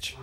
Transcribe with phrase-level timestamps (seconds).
[0.00, 0.16] New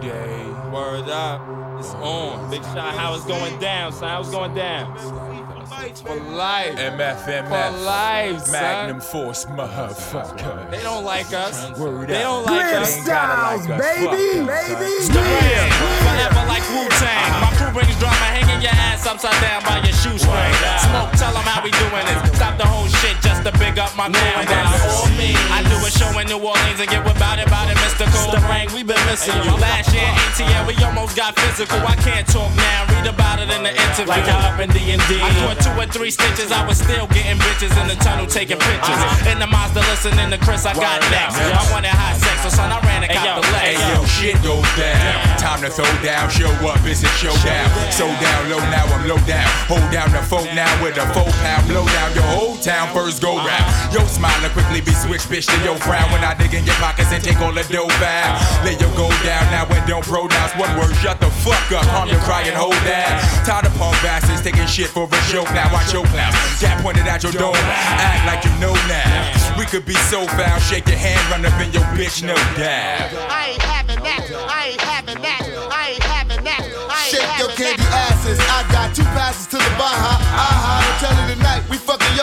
[0.00, 0.46] day.
[0.70, 1.42] Word up.
[1.80, 2.48] It's on.
[2.50, 2.94] Big shot.
[2.94, 4.08] How it's going down, son.
[4.08, 4.96] How it's going down.
[4.96, 6.76] For life.
[6.78, 7.84] MF, For MF.
[7.84, 8.52] life, son.
[8.52, 10.70] Magnum Force, motherfucker.
[10.70, 11.76] They don't like us.
[11.78, 12.44] Word They up.
[12.46, 12.96] don't like They us.
[12.96, 13.80] ain't gotta like us.
[13.82, 14.90] baby, baby.
[15.02, 15.70] son.
[16.06, 17.18] Forever like Wu Tang.
[17.18, 17.50] Uh-huh.
[17.50, 20.54] My crew brings drama, hanging your ass upside down by your shoestring.
[20.86, 22.36] Smoke, tell them how we doing this.
[22.38, 22.93] Stop the whole shit
[23.34, 25.34] just to big up my crew and that's all me.
[25.50, 28.30] I do a show in New Orleans and get about it, about it, mystical.
[28.30, 29.54] The ring, we been missing you.
[29.58, 31.78] Last year, ATL, we almost got physical.
[31.82, 34.06] I can't talk now, read about it in the interview.
[34.06, 34.98] Like how up in D&D.
[35.18, 38.58] I caught two or three stitches, I was still getting bitches in the tunnel taking
[38.58, 39.00] pictures.
[39.02, 39.30] Uh-huh.
[39.30, 41.38] In the Mazda, listening to Chris, I got next.
[41.38, 43.88] I wanted high sex, so son, I ran and got the Hey legs.
[43.90, 45.38] yo, shit goes down.
[45.38, 47.66] Time to throw down, show up, it's a showdown.
[47.90, 49.48] So down low now, I'm low down.
[49.70, 53.23] Hold down the phone now with a four pound blow down your whole town first
[53.24, 53.64] go round.
[53.88, 57.08] Yo, smiling quickly be switched, bitch to your frown when I dig in your pockets
[57.08, 58.36] and take all the dough back.
[58.64, 60.92] Let your go down now and don't pronounce one word.
[61.00, 63.24] Shut the fuck up, calm your cry and hold that.
[63.48, 65.72] Tired of punk bastards taking shit for a joke now.
[65.72, 66.36] Watch your clowns.
[66.60, 67.56] Cat pointed at your dome.
[67.56, 69.32] Act like you know now.
[69.56, 73.08] We could be so foul, shake your hand, run up in your bitch, no doubt.
[73.30, 74.20] I ain't having that.
[74.50, 75.42] I ain't having that.
[75.70, 76.62] I ain't having that.
[76.90, 78.10] I ain't Shake your having candy that.
[78.18, 78.38] asses.
[78.42, 80.18] I got two passes to the Baja.
[80.18, 81.43] Aha, I'm telling tonight,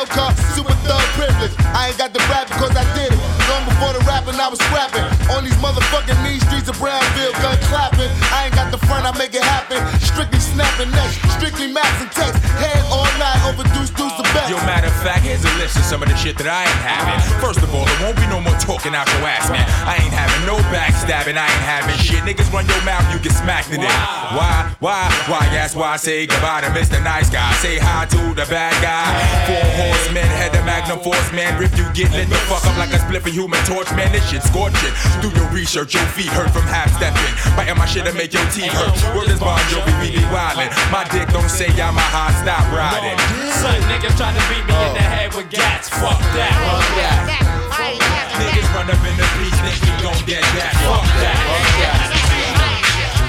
[0.07, 0.31] car.
[0.55, 1.51] Super thug privilege.
[1.75, 3.19] I ain't got the rap because I did it.
[3.49, 5.03] Long before the rapping, I was scrapping.
[5.35, 8.11] On these motherfucking mean streets of Brownville, gun clapping.
[8.31, 9.79] I ain't got the front, I make it happen.
[9.99, 12.39] Strictly snapping next, strictly max and text.
[12.59, 14.20] Head all night, over deuce best.
[14.49, 16.81] Yo, matter of fact, here's a list of some of the shit that I ain't
[16.81, 17.17] having.
[17.37, 19.63] First of all, there won't be no more talking out your ass, man.
[19.85, 22.25] I ain't having no backstabbing, I ain't having shit.
[22.25, 23.95] Niggas run your mouth, you get smacked in it.
[24.33, 26.97] Why, why, why, that's why I say goodbye to Mr.
[27.03, 27.45] Nice Guy.
[27.61, 29.05] Say hi to the bad guy.
[29.45, 31.61] Four horsemen, head the Magnum Force, man.
[31.61, 34.41] If you get lit the fuck up like a spliffing human torch, man, this shit
[34.41, 34.93] scorching.
[35.21, 37.29] Do your research, your feet hurt from half stepping.
[37.55, 38.95] Biting my shit to make your teeth hurt.
[39.13, 40.71] Word is Bon Jovi, we be wildin'.
[40.89, 43.17] My dick don't say I'm a hot stop riding.
[43.61, 45.89] Son, niggas trying to beat me in the head with gats.
[45.89, 46.55] Fuck that.
[46.55, 47.27] Fuck that.
[47.71, 48.55] I ain't having that.
[48.55, 50.73] Niggas run up in the beach, think we gon' get that.
[50.87, 51.35] Fuck that.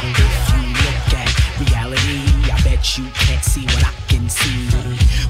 [0.02, 4.70] If you look at reality, I bet you can't see what I can see.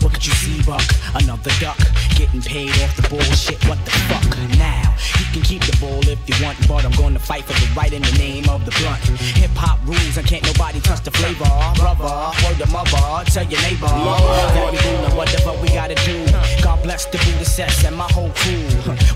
[0.05, 0.83] What you see, Buck?
[1.15, 1.79] Another duck
[2.15, 3.59] getting paid off the bullshit.
[3.67, 4.23] What the fuck?
[4.59, 7.67] Now you can keep the ball if you want, but I'm gonna fight for the
[7.75, 9.03] right in the name of the blunt.
[9.35, 12.31] Hip hop rules and can't nobody touch the flavor, brother.
[12.47, 16.23] Word to mother, tell your neighbor that we doing whatever we gotta do.
[16.63, 18.63] God bless the Buddha sets and my whole crew.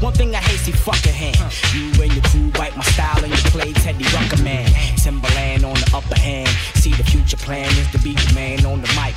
[0.02, 1.38] One thing I hate, see fucking hand.
[1.72, 4.66] You and your crew bite my style and you play Teddy Rucker man.
[4.98, 6.48] Timberland on the upper hand.
[6.74, 9.14] See the future plan is to be the man on the mic.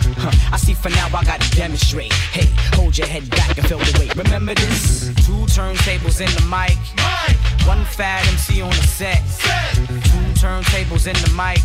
[0.54, 1.78] I see for now I gotta demonstrate.
[1.81, 2.45] Hey,
[2.75, 4.16] hold your head back and feel the weight.
[4.16, 5.07] Remember this?
[5.25, 6.78] Two turntables in the mic.
[7.66, 9.23] One fat MC on the set.
[9.75, 11.59] Two turntables in the mic.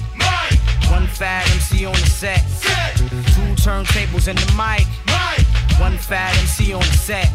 [0.91, 2.41] One fat MC on the set.
[3.35, 4.87] Two turntables in the mic.
[5.79, 7.29] One fat MC on the set.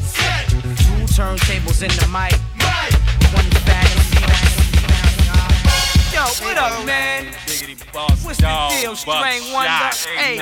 [0.60, 2.34] Two turntables in the mic.
[3.36, 4.18] One fat MC.
[6.16, 7.28] Yo, what up, man?
[7.94, 10.06] What's the deal, Starang Wondah?
[10.16, 10.38] Hey,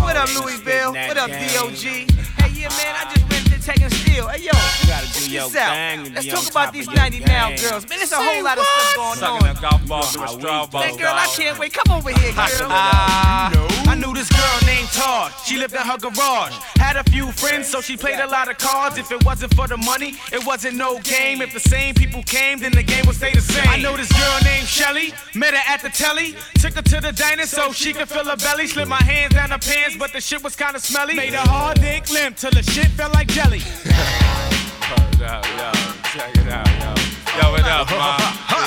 [0.00, 0.92] what up, Louieville?
[1.08, 1.82] What up, DOG?
[1.82, 4.28] Hey, yeah, man, I just went to Tekken Steel.
[4.28, 6.12] Hey, yo, check this out.
[6.12, 7.88] Let's talk about these 90 now girls.
[7.88, 9.16] Man, there's a whole lot of stuff going on.
[9.16, 10.82] Sucking a golf ball through a straw ball.
[10.82, 11.72] Hey, girl, I can't wait.
[11.72, 12.68] Come over here, girl.
[12.70, 15.32] I knew this girl named Todd.
[15.44, 16.52] She lived in her garage.
[16.76, 18.98] Had a few friends, so she played a lot of cards.
[18.98, 21.40] If it wasn't for the money, it wasn't no game.
[21.40, 23.68] If the same people came, then the game would stay the same.
[23.68, 25.14] I know this girl named Shelly.
[25.34, 26.36] Met her at the telly.
[26.60, 28.66] Took her to the diner so she could fill her belly.
[28.66, 31.14] Slid my hands down her pants, but the shit was kinda smelly.
[31.14, 33.62] Made her hard dick limp till the shit felt like jelly.
[34.02, 35.70] Hold up, yo.
[36.12, 36.90] Check it out, yo.
[37.38, 38.16] Yo, what up, ma?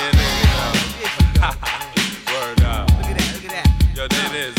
[0.06, 0.16] It.
[2.31, 2.90] Word up.
[2.97, 3.68] Look at that, look at that.
[3.96, 4.56] Yo, there it is.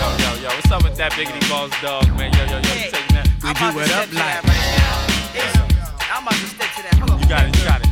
[0.00, 0.48] Yo, yo, yo.
[0.48, 2.32] What's up with that biggity balls dog, man?
[2.32, 2.62] Yo, yo, yo.
[2.62, 2.90] Hey.
[2.90, 3.26] Taking that?
[3.26, 5.04] To that right now.
[5.34, 5.50] Hey,
[6.12, 6.94] I'm about to step to that.
[7.20, 7.89] You got it, you got it.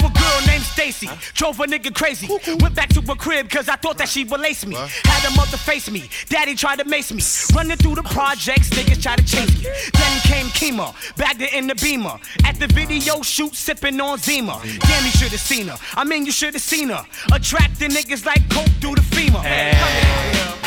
[0.00, 0.04] Yo.
[0.04, 2.28] I knew a girl named Stacy, drove a nigga crazy.
[2.60, 4.74] Went back to her crib cause I thought that she would lace me.
[5.04, 7.22] Had a mother face me, daddy tried to mace me.
[7.56, 9.70] Running through the projects, niggas tried to chase me.
[9.94, 12.18] Then came Kima, bagged it in the beamer.
[12.44, 14.60] At the video shoot, sipping on Zima.
[14.62, 15.76] Damn, you should've seen her.
[15.94, 17.04] I mean, you should've seen her.
[17.32, 19.40] Attracting niggas like coke through the femur.
[19.40, 19.72] Hey,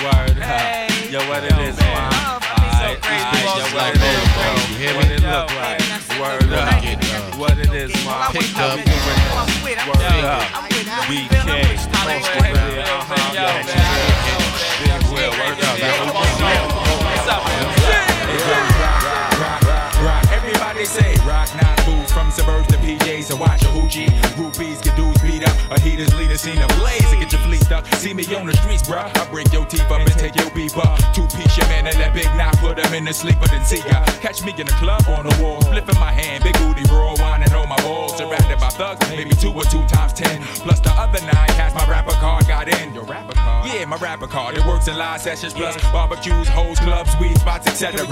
[0.04, 1.12] word up.
[1.12, 2.10] Yo, what it is, ma?
[2.10, 3.60] love, I mean, so Aight, crazy.
[3.60, 4.48] Yo, what it is, bro?
[4.72, 5.14] You hear What me?
[5.16, 5.80] it look like?
[5.80, 7.11] man, I said Word up
[7.42, 8.78] what it is, my picked up.
[8.78, 10.46] Word up.
[11.10, 11.74] We can't.
[14.78, 15.78] Big wheel, word up.
[17.02, 17.66] What's up, man?
[20.32, 24.10] Everybody say rock, not booze from suburbs to PJs and watch a hoochie.
[24.38, 26.68] Groupies get dudes beat up, a heaters leader seen a
[27.98, 29.10] See me on the streets, bruh.
[29.18, 30.98] I break your teeth up and take your beef up.
[31.14, 33.82] Two piece your man and that big knife, put him in the sleeper, then see
[33.88, 34.04] ya.
[34.22, 37.54] Catch me in the club on the wall, flipping my hand, big booty raw whining
[37.54, 38.18] on my balls.
[38.18, 40.42] Surrounded by thugs, maybe two or two times ten.
[40.66, 42.94] Plus the other nine, cash my rapper card got in.
[42.94, 43.70] Your rapper card?
[43.70, 44.58] Yeah, my rapper card.
[44.58, 48.06] It works in live sessions, plus barbecues, hoes, clubs, weed spots, etc.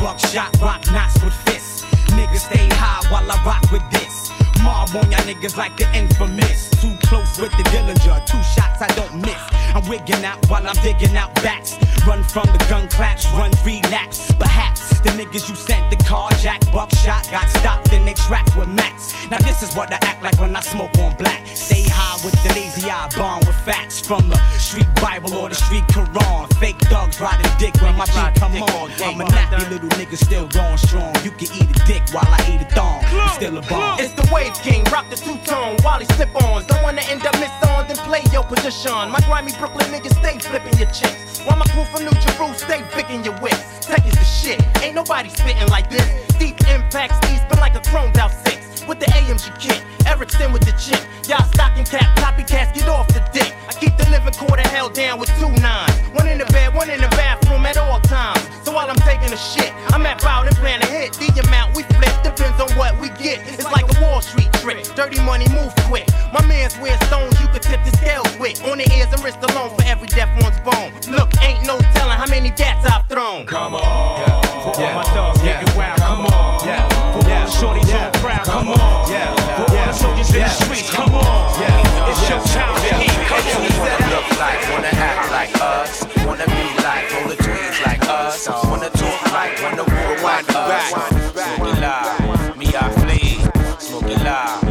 [0.00, 1.82] Buckshot, rock knots with fists.
[2.14, 4.23] Niggas stay high while I rock with this.
[4.64, 6.70] Mob on y'all niggas like the infamous.
[6.80, 9.42] Too close with the Dillinger, two shots I don't miss.
[9.74, 11.76] I'm wigging out while I'm digging out backs.
[12.06, 14.32] Run from the gun claps, run three laps.
[14.32, 19.12] Perhaps the niggas you sent the carjack, buckshot got stopped in they tracks with max.
[19.30, 21.46] Now this is what I act like when I smoke on black.
[21.46, 25.54] Stay high with the lazy eye, bomb with facts from the street Bible or the
[25.54, 26.52] street Quran.
[26.56, 28.90] Fake thugs riding dick when my beat come on.
[29.04, 31.14] I'm a nappy little nigga still going strong.
[31.22, 33.04] You can eat a dick while I eat a thong.
[33.04, 34.00] I'm still a bomb.
[34.00, 36.66] It's the Wave King, rock the two tone, Wally slip ons.
[36.66, 39.10] Don't wanna end up missed on, then play your position.
[39.10, 41.40] My grimy Brooklyn niggas stay flipping your chicks.
[41.44, 43.86] While my crew from New Jerusalem stay picking your whips.
[43.86, 46.06] Tech is the shit, ain't nobody spitting like this.
[46.38, 48.63] Deep impacts, east, but like a chromed out six.
[48.88, 51.00] With the AMG kit, Ericsson with the chip.
[51.28, 53.54] Y'all stocking cap, copycats, get off the dick.
[53.68, 55.94] I keep the living quarter held down with two nines.
[56.12, 58.42] One in the bed, one in the bathroom at all times.
[58.64, 61.12] So while I'm taking a shit, I'm at out and plan to hit.
[61.14, 63.40] The amount we flip depends on what we get.
[63.48, 64.84] It's like a Wall Street trick.
[64.94, 66.06] Dirty money move quick.
[66.32, 68.62] My man's wear stones you could tip the scales with.
[68.64, 70.92] On the ears and wrist alone for every deaf one's bone.
[71.10, 73.46] Look, ain't no telling how many gats I've thrown.
[73.46, 74.44] Come on.
[74.62, 75.76] For all my dogs, yeah.
[75.76, 76.66] wild, come on.
[76.66, 76.93] Yeah.
[77.24, 79.10] All the shorties on the crowd, come on.
[79.10, 79.34] Yeah.
[79.56, 81.60] For all the soldiers in the streets, come on.
[81.60, 82.10] Yeah.
[82.10, 83.64] It's your time to eat, come on.
[83.80, 88.48] Wanna look like, wanna act like us, wanna be like, roll the tweeds like us,
[88.48, 90.92] wanna talk like, wanna walk like us.
[91.36, 93.40] It loud, me I flee,
[93.78, 94.64] smoke it loud,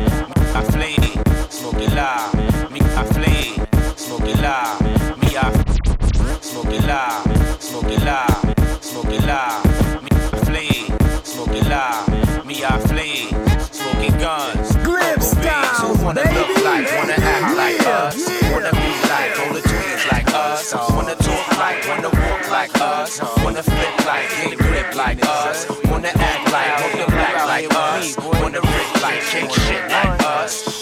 [0.55, 0.97] I flee,
[1.49, 2.33] smoke it loud,
[2.71, 3.59] me I flee,
[3.95, 4.81] smoke it loud,
[5.21, 5.51] me I
[6.41, 9.65] smoke it loud, smoke it loud, smoke it loud,
[10.03, 10.91] me I flee,
[11.23, 12.09] smoke it loud,
[12.53, 13.29] me I flee,
[13.71, 14.75] smoking guns.
[14.85, 18.17] Glib style, wanna look like, wanna act like us,
[18.51, 19.63] wanna be like, roll the
[20.11, 25.19] like us, wanna talk like, wanna walk like us, wanna flip like, get grip like
[25.25, 30.72] us, wanna act like, black like us, wanna rip like, shake shit like us,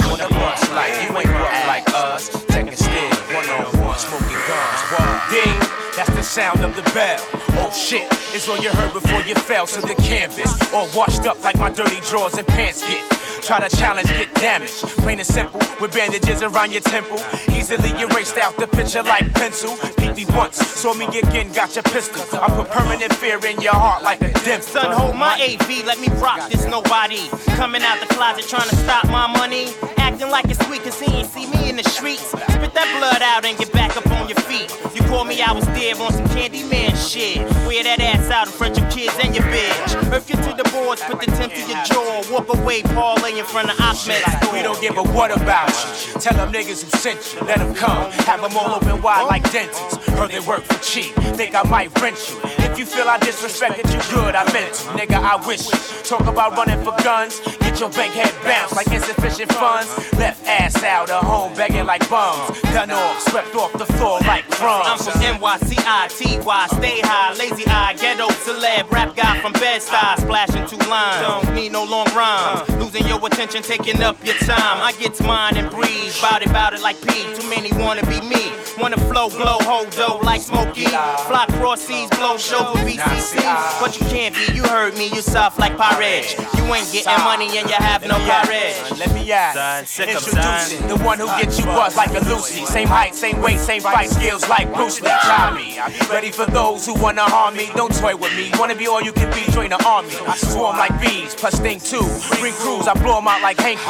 [6.32, 7.20] sound of the bell.
[7.60, 10.50] Oh shit, it's all you heard before you fell to the canvas.
[10.72, 13.04] All washed up like my dirty drawers and pants get.
[13.44, 14.80] Try to challenge, get damaged.
[15.04, 17.20] Plain and simple, with bandages around your temple.
[17.52, 19.76] Easily erased out the picture like pencil.
[19.98, 22.24] Beat me once, saw me again, got your pistol.
[22.40, 24.62] I put permanent fear in your heart like a dim.
[24.62, 27.28] Son, hold my AV, let me rock this nobody.
[27.60, 29.68] Coming out the closet trying to stop my money.
[29.98, 32.30] Acting like it's sweet cause he ain't see me in the streets.
[32.30, 34.72] Spit that blood out and get back up on your feet.
[34.96, 37.40] You call me, I was dead on some Candyman shit.
[37.68, 40.12] Wear that ass out in front of your kids and your bitch.
[40.12, 42.24] Earth you to the boards, put the temp to your jaw.
[42.32, 44.24] Walk away, parlay in front of Ahmed.
[44.54, 46.20] We don't give a what about you.
[46.20, 48.12] Tell them niggas who sent you, let them come.
[48.28, 49.98] Have them all open wide like dentists.
[50.10, 52.40] Heard they work for cheap, think I might rent you.
[52.66, 54.84] If you feel I disrespected you, good, I meant to.
[54.98, 55.80] Nigga, I wish you.
[56.04, 57.40] Talk about running for guns,
[57.82, 59.90] your bank head bounced like insufficient funds.
[60.14, 62.62] Left ass out of home begging like bums.
[62.62, 64.86] Done off, swept off the floor like crumbs.
[64.88, 70.78] I'm from NYCITY, stay high, lazy eye, ghetto celeb, rap guy from Bed-Stuy, splashing two
[70.88, 71.26] lines.
[71.26, 74.78] Don't need no long rhymes, losing your attention, taking up your time.
[74.78, 77.34] I get mine and breathe, bout it, bout it like P.
[77.34, 80.86] Too many wanna be me, wanna flow, blow, hold dough like Smokey.
[80.86, 83.42] Fly cross seas, blow show with BCC.
[83.82, 86.38] But you can't be, you heard me, you soft like Pirate.
[86.58, 89.00] You ain't getting money and you have no Pirate.
[89.00, 89.56] Let me ask.
[89.58, 92.66] Son, sick Introducing the one who gets you buzzed like a Lucy.
[92.66, 95.10] Same height, same weight, same fight skills like Bruce Lee.
[95.24, 95.80] Try me.
[96.10, 97.70] Ready for those who wanna harm me.
[97.76, 98.52] Don't toy with me.
[98.60, 100.14] Wanna be all you can be, join the army.
[100.28, 102.06] I swarm like bees, plus sting too.
[102.40, 103.82] Bring crews, I blow 'em out like hanky.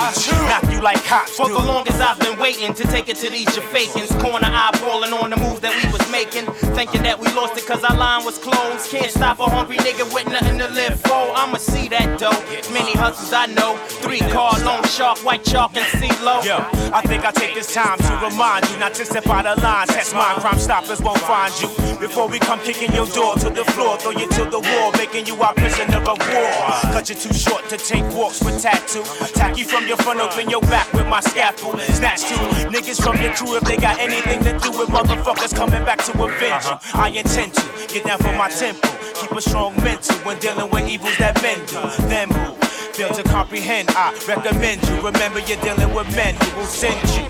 [0.48, 1.54] Knock you like cops For do.
[1.54, 4.12] the longest I've been waiting to take it to these Jamaicans.
[4.22, 6.46] Corner eyeballing on the moves that we was making.
[6.78, 8.90] Thinking that we lost it cause our line was closed.
[8.92, 11.34] Can't stop a hungry nigga with nothing to live for.
[11.36, 12.46] I'ma see that dope.
[12.72, 13.71] Many hustles I know.
[14.02, 16.44] Three car, long shark, white chalk, and CeeLo.
[16.44, 16.58] Yo,
[16.94, 19.88] I think I take this time to remind you not to step out of line.
[19.88, 21.68] Test mine, crime stoppers won't find you.
[22.00, 25.26] Before we come kicking your door to the floor, throw you to the wall, making
[25.28, 26.52] you our prisoner of war.
[26.94, 29.04] Cut you too short to take walks with tattoo.
[29.24, 31.78] Attack you from your front, open your back with my scalpel.
[31.80, 32.36] Snatch two
[32.70, 36.12] niggas from your crew if they got anything to do with motherfuckers coming back to
[36.14, 36.72] avenge you.
[36.72, 37.02] Uh-huh.
[37.02, 37.64] I intend to
[37.94, 41.68] get down from my temple, keep a strong mental when dealing with evils that bend
[41.68, 41.82] do.
[42.08, 42.71] Then move.
[43.02, 47.26] Fail to comprehend, I recommend you remember you're dealing with men who will send you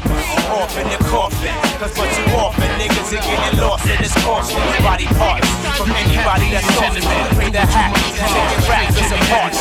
[0.51, 1.55] off in the coffin.
[1.79, 4.59] Cause what you often niggas are getting lost in this caution.
[4.83, 5.47] Body parts
[5.79, 6.99] from anybody that's lost.
[7.39, 9.53] Pray the hat, taking raps as a part.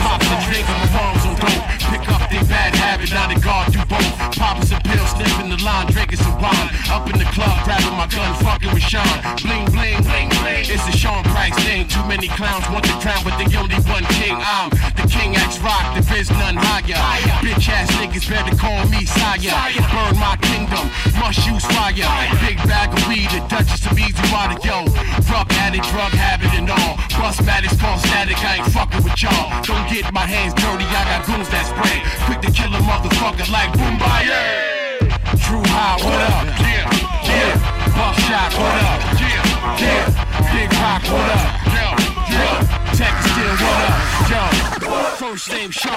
[0.00, 1.74] Pop the trigger, my palms on dope.
[1.92, 4.16] Pick up their bad habit, now they guard you both.
[4.40, 6.68] Popping some pills, sniffing the line, drinking some wine.
[6.88, 9.04] Up in the club, grabbing my gun, fucking with Sean.
[9.44, 10.64] Bling, bling, bling, bling.
[10.64, 11.86] It's a Sean Price thing.
[11.86, 14.34] Too many clowns want the crown, but the only one king.
[14.34, 16.98] I'm the king X Rock, there is none higher.
[17.42, 19.54] Bitch ass niggas better call me sire.
[19.92, 22.08] Burn my kingdom, must use fire.
[22.40, 24.84] Big bag of weed, the Duchess of Easy Water, yo.
[25.26, 26.96] Drug addict, drug habit and all.
[27.18, 29.50] Bust matters, call static, I ain't fucking with y'all.
[29.62, 32.02] Don't get my hands dirty, I got goons that spray.
[32.26, 34.74] Quick to kill a motherfucker like Boombayah.
[35.44, 36.44] Dru Ha, what up?
[36.60, 36.86] Yeah,
[37.26, 37.74] yeah.
[37.96, 39.00] Buckshot, what up?
[39.20, 40.33] Yeah, yeah.
[40.52, 41.48] Big Rock, what up?
[41.72, 41.86] Yo,
[42.34, 42.48] yo.
[42.96, 44.30] Tech still, what up?
[44.30, 44.74] Yo.
[45.16, 45.94] First name Sean,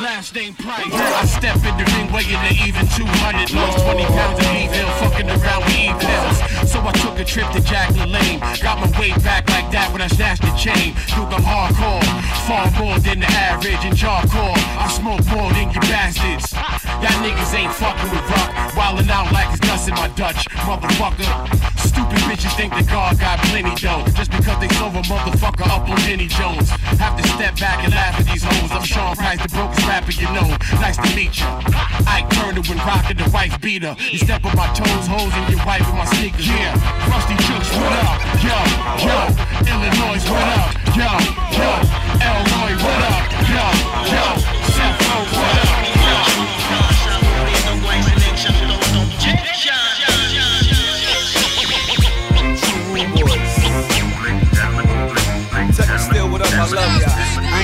[0.00, 0.92] last name Price.
[0.92, 3.52] I step in the ring weighing an even 200.
[3.52, 6.36] Lost 20 pounds of evil, fucking around with evils.
[6.70, 8.40] So I took a trip to Jack LaLanne.
[8.62, 10.94] Got my weight back like that when I snatched the chain.
[11.12, 12.04] Duke, I'm hardcore,
[12.48, 14.56] far more than the average and charcoal.
[14.56, 16.52] I smoke more than you bastards.
[17.02, 18.50] Y'all niggas ain't fucking with rock.
[18.76, 21.28] Wildin' out like it's nuts in my Dutch, motherfucker.
[21.78, 24.04] Stupid bitches think that God got plenty dough.
[24.12, 26.68] Just because they sold a motherfucker up on Jenny Jones.
[27.00, 28.70] Have to step back and laugh at these hoes.
[28.70, 30.48] I'm Sean Price, the brokest rapper you know.
[30.84, 31.48] Nice to meet you.
[32.06, 33.96] Ike Turner when rockin' the wife beater.
[34.12, 36.46] You step on my toes, hoes, and your wife with my sneakers.
[36.46, 36.76] Yeah,
[37.08, 38.18] Rusty Chooks, what up?
[38.44, 38.58] Yo,
[39.08, 39.18] yo,
[39.72, 40.70] Illinois, what up?
[40.98, 41.10] Yo,
[41.56, 41.70] yo,
[42.28, 43.24] Elroy, what up?
[43.52, 43.66] Yo,
[44.12, 44.24] yo,
[44.74, 45.00] Seth
[45.32, 45.87] what up?
[56.60, 57.17] I love y'all.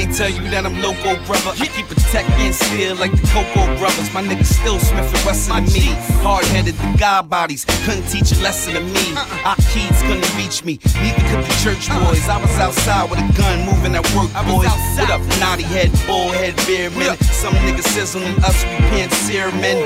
[0.04, 1.56] I ain't tell you that I'm loco, brother.
[1.56, 4.12] I keep a tech in steel like the Cocoa brothers.
[4.12, 5.96] My niggas still Smith and Wesson to me.
[6.20, 9.16] Hard headed, the God bodies couldn't teach a lesson to me.
[9.48, 12.28] Our kids couldn't reach me, neither could the church boys.
[12.28, 14.68] I was outside with a gun, moving at work, boys.
[15.00, 17.16] What up, naughty head, bullhead, beer men?
[17.32, 19.80] Some niggas sizzling us, we can't sear men.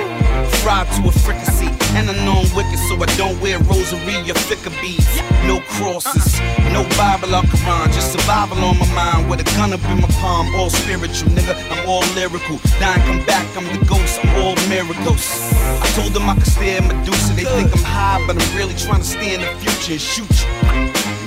[0.67, 4.35] Fried to a fricassee, and I know I'm wicked, so I don't wear rosary or
[4.51, 5.07] thicker beads.
[5.47, 6.41] No crosses,
[6.75, 10.08] no Bible or Quran, just survival on my mind with a gun up in my
[10.21, 10.55] palm.
[10.55, 12.59] All spiritual, nigga, I'm all lyrical.
[12.81, 15.53] Dying, come back, I'm the ghost, I'm all miracles.
[15.83, 18.75] I told them I could stay in Medusa, they think I'm high, but I'm really
[18.75, 20.49] trying to stay in the future and shoot you.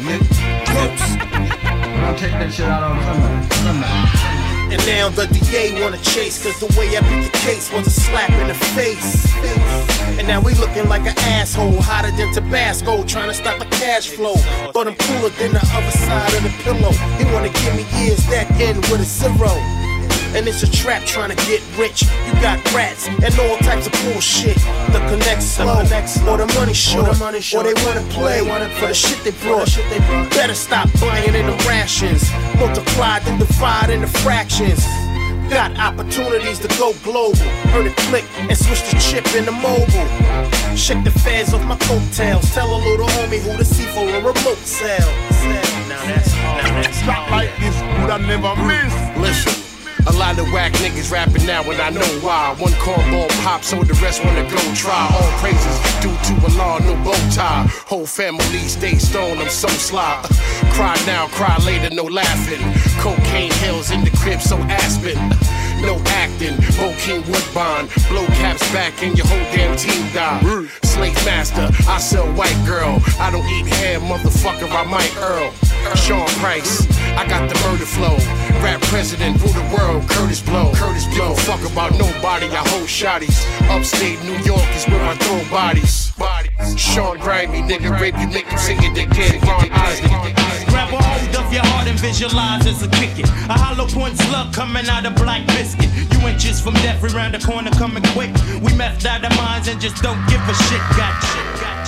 [0.06, 1.04] Nigga, close.
[2.04, 4.41] I'll take that shit out on.
[4.72, 7.90] And now the DA wanna chase, cause the way I beat the case was a
[7.90, 9.28] slap in the face.
[10.18, 14.08] And now we looking like an asshole, hotter than Tabasco, trying to stop the cash
[14.08, 14.36] flow.
[14.74, 16.92] But I'm cooler than the other side of the pillow.
[17.20, 19.81] He wanna give me years that end with a zero.
[20.34, 22.04] And it's a trap trying to get rich.
[22.04, 24.56] You got rats and all types of bullshit.
[24.94, 28.40] The connect slow, or the money short, or they wanna play
[28.80, 29.70] for the shit they brought.
[30.32, 32.32] Better stop buying in the rations.
[32.56, 34.86] Multiply then divide into fractions.
[35.50, 37.36] Got opportunities to go global.
[37.76, 40.08] Heard it click and switch the chip into mobile.
[40.78, 42.50] Shake the feds off my coattails.
[42.54, 45.12] Tell a little homie who to see for a remote sale.
[45.90, 46.96] Now that's hard.
[46.96, 49.18] Stop like this, would I never miss?
[49.18, 49.71] Listen.
[50.08, 52.56] A lot of whack niggas rapping now and I know why.
[52.58, 55.08] One cornball pop, so the rest wanna go try.
[55.14, 57.68] All praises due to a law, no bow tie.
[57.86, 60.22] Whole family stay stoned, I'm so sly.
[60.74, 62.62] Cry now, cry later, no laughing.
[63.00, 65.18] Cocaine hills in the crib, so Aspen.
[65.82, 67.88] No acting, Bokeem Woodbine.
[68.10, 70.40] Blow caps back and your whole damn team die.
[70.84, 73.02] Slave master, I sell white girl.
[73.20, 75.52] I don't eat ham, motherfucker, I might Earl.
[75.96, 76.86] Sean Price,
[77.18, 78.16] I got the murder flow.
[78.62, 80.72] Rap president, rule the world, Kurtis Blow.
[80.74, 81.34] Kurtis Blow.
[81.34, 83.42] Fuck about nobody, I hold shotties.
[83.70, 86.14] Upstate New York is where I throw bodies.
[86.78, 89.42] Sean Grimy, nigga, rape you, make you sing it again.
[89.42, 91.11] Ron Isley.
[91.52, 93.28] Of your heart and visualize as a kick it.
[93.28, 95.90] A hollow point slug coming out of black biscuit.
[96.14, 98.32] You inches from death, we round the corner coming quick.
[98.64, 100.80] We methed out our minds and just don't give a shit.
[100.96, 101.81] Got shit, got shit, got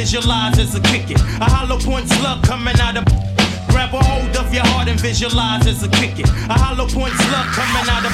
[0.00, 1.10] visualize as a kick.
[1.44, 3.04] A hollow point slug coming out of.
[3.68, 6.24] Grab a hold of your heart and visualize as a kick.
[6.48, 8.12] A hollow point slug coming out of.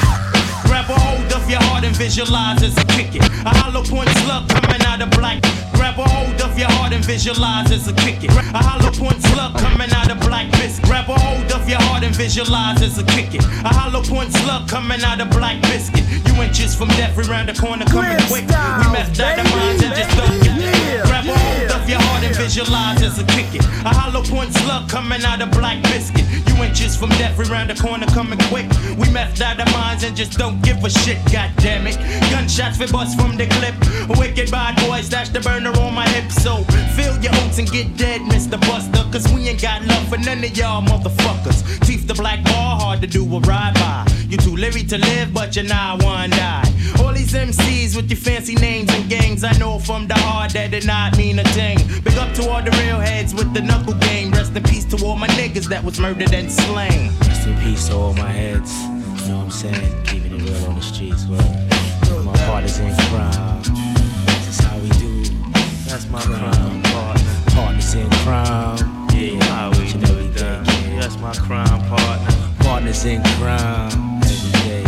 [0.66, 3.14] Grab a hold of your heart and visualize as a kick.
[3.22, 5.65] A hollow point slug coming out out of black.
[5.74, 8.30] Grab a hold of your heart and visualize as a kick it.
[8.30, 10.84] A hollow point slug coming out of black biscuit.
[10.84, 13.44] Grab a hold of your heart and visualize as a kick it.
[13.44, 16.04] A hollow point slug coming out of black biscuit.
[16.26, 18.44] You inches from death around the corner coming quick.
[18.44, 21.06] We messed out the minds and just it.
[21.06, 23.64] Grab a hold of your heart and visualize as a kick it.
[23.84, 26.24] A hollow point slug coming out of black biscuit.
[26.48, 28.66] You inches from death around the corner coming quick.
[28.98, 31.18] We messed out the minds and just don't give a shit.
[31.32, 31.96] God damn it.
[32.30, 33.74] Gunshots for bust from the clip.
[34.18, 36.30] Wicked bad boys, dash the burner on my hip.
[36.30, 36.62] So
[36.96, 38.60] fill your oats and get dead, Mr.
[38.60, 39.04] Buster.
[39.10, 41.80] Cause we ain't got love for none of y'all motherfuckers.
[41.86, 44.06] Teeth the black ball, hard to do a ride by.
[44.28, 46.64] You too leery to live, but you're not one die.
[46.98, 50.70] All these MCs with your fancy names and gangs, I know from the heart that
[50.70, 51.78] did not mean a thing.
[52.04, 54.32] Big up to all the real heads with the knuckle game.
[54.32, 57.10] Rest in peace to all my niggas that was murdered and slain.
[57.20, 58.72] Rest in peace to all my heads.
[58.82, 60.04] You know what I'm saying?
[60.04, 61.24] Keeping it real on the streets.
[61.26, 63.85] Well, my heart is in crime.
[65.96, 67.24] That's my crime partner.
[67.54, 69.08] Partners in crime.
[69.14, 70.62] Yeah, how we do it, yeah.
[71.00, 72.36] That's my crime partner.
[72.58, 74.20] Partners in crime.
[74.22, 74.84] Every day.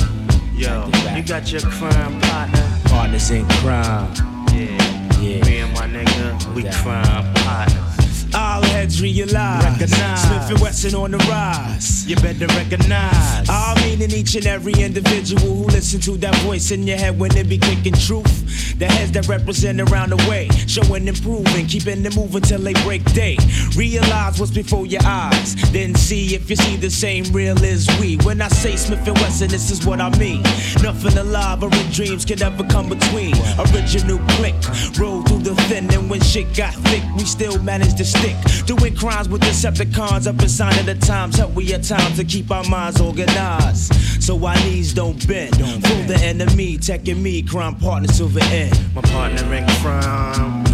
[0.53, 0.85] Yo,
[1.17, 2.63] you got your crime partner.
[2.85, 4.13] Partners in crime.
[4.53, 5.45] Yeah, Yeah.
[5.47, 7.88] me and my nigga, we crime partners.
[8.35, 9.65] All heads realize.
[9.65, 10.23] Recognize.
[10.23, 12.07] Smith and Wesson on the rise.
[12.07, 13.49] You better recognize.
[13.49, 17.19] I mean in each and every individual who listen to that voice in your head
[17.19, 18.79] when they be kicking truth.
[18.79, 23.05] The heads that represent around the way, showing improving, keeping it moving till they break
[23.13, 23.37] day.
[23.77, 28.17] Realize what's before your eyes, then see if you see the same real as we.
[28.19, 30.43] When I say Smith and Wesson, this is what I mean.
[30.83, 33.35] Nothing alive or in dreams can ever come between.
[33.59, 34.55] Original click,
[34.99, 38.67] roll through the thin, and when shit got thick, we still managed to stick.
[38.67, 41.37] Doing crimes with Decepticons up in sign of the times.
[41.37, 43.95] Help we at times to keep our minds organized.
[44.23, 45.59] So our knees don't bend.
[45.59, 48.77] Don't Fool the enemy, taking me, crime partner till the end.
[48.95, 50.65] My partner in crime.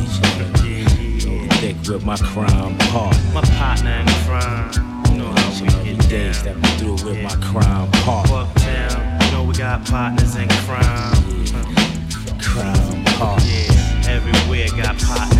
[1.61, 3.33] Thick with my crime partner.
[3.33, 5.03] My partner in crime.
[5.11, 6.35] You know how we get day down.
[6.35, 8.45] stepping through with my crime partner.
[8.45, 9.25] Fucktown.
[9.25, 11.15] You know we got partners in crime.
[12.41, 13.47] Crime partner.
[13.47, 15.34] Yeah, everywhere got partners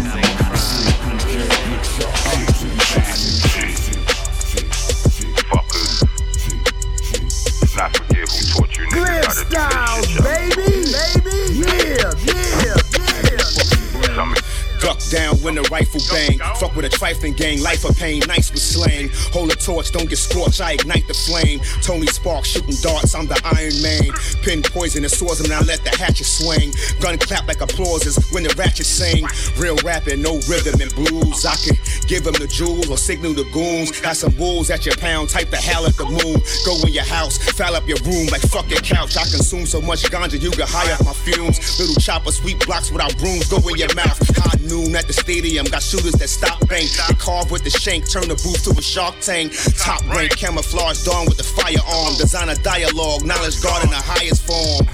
[17.37, 19.11] gang, life of pain, nice with slang.
[19.33, 21.61] Hold a torch, don't get scorched, I ignite the flame.
[21.83, 24.09] Tony Sparks shooting darts, I'm the Iron Man.
[24.41, 26.73] Pin poison the swords and I let the hatchet swing.
[26.97, 29.29] Gun clap like applauses when the ratchet sing.
[29.61, 31.45] Real rapping, no rhythm and blues.
[31.45, 31.77] I can
[32.09, 34.01] give them the jewels or signal the goons.
[34.01, 36.41] Got some wolves at your pound, type the hell at the moon.
[36.65, 39.21] Go in your house, foul up your room like fuck your couch.
[39.21, 41.61] I consume so much ganja, you get high off my fumes.
[41.77, 44.17] Little chopper, sweep blocks without brooms, go in your mouth.
[44.33, 46.89] High noon at the stadium, got shooters that stop bang.
[46.89, 49.53] They carve with the shank, turn the booth to a shark tank.
[49.77, 52.14] Top rank, camouflage dawn with the firearm.
[52.19, 54.87] Designer dialogue, knowledge guard in the highest form.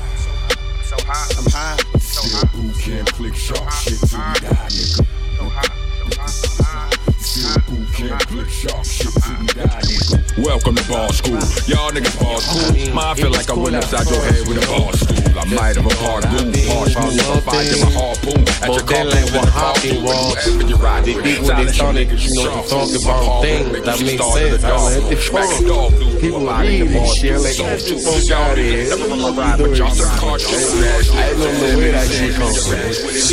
[0.85, 1.77] so high, I'm high.
[1.99, 5.05] so high, Boot camp, click sharp shit till we die, nigga.
[5.37, 6.91] so high, so high, so high.
[7.19, 10.45] Still boot camp, click sharp shit till we die, nigga.
[10.45, 11.39] Welcome to ball school.
[11.67, 12.73] Y'all niggas ball school.
[12.95, 15.19] Man, I feel like I went upside your head with a ball stool.
[15.39, 18.43] I might have a hard room, harsh move, a fire, my harpoon.
[18.63, 22.09] At your car, like what with hopping was, wherever you ride, the people Silence started,
[22.09, 24.65] niggas, you know, to talk about things that make sense.
[24.65, 25.63] I at the Smack phone.
[25.63, 26.21] the dog, dude.
[26.21, 27.81] People of read ball shit like so that.
[27.81, 27.99] too.
[27.99, 28.89] Fuck Y'all out niggas here.
[28.91, 32.53] never gonna ride, but y'all some cartoon ass I don't know where that shit come
[32.55, 32.81] from.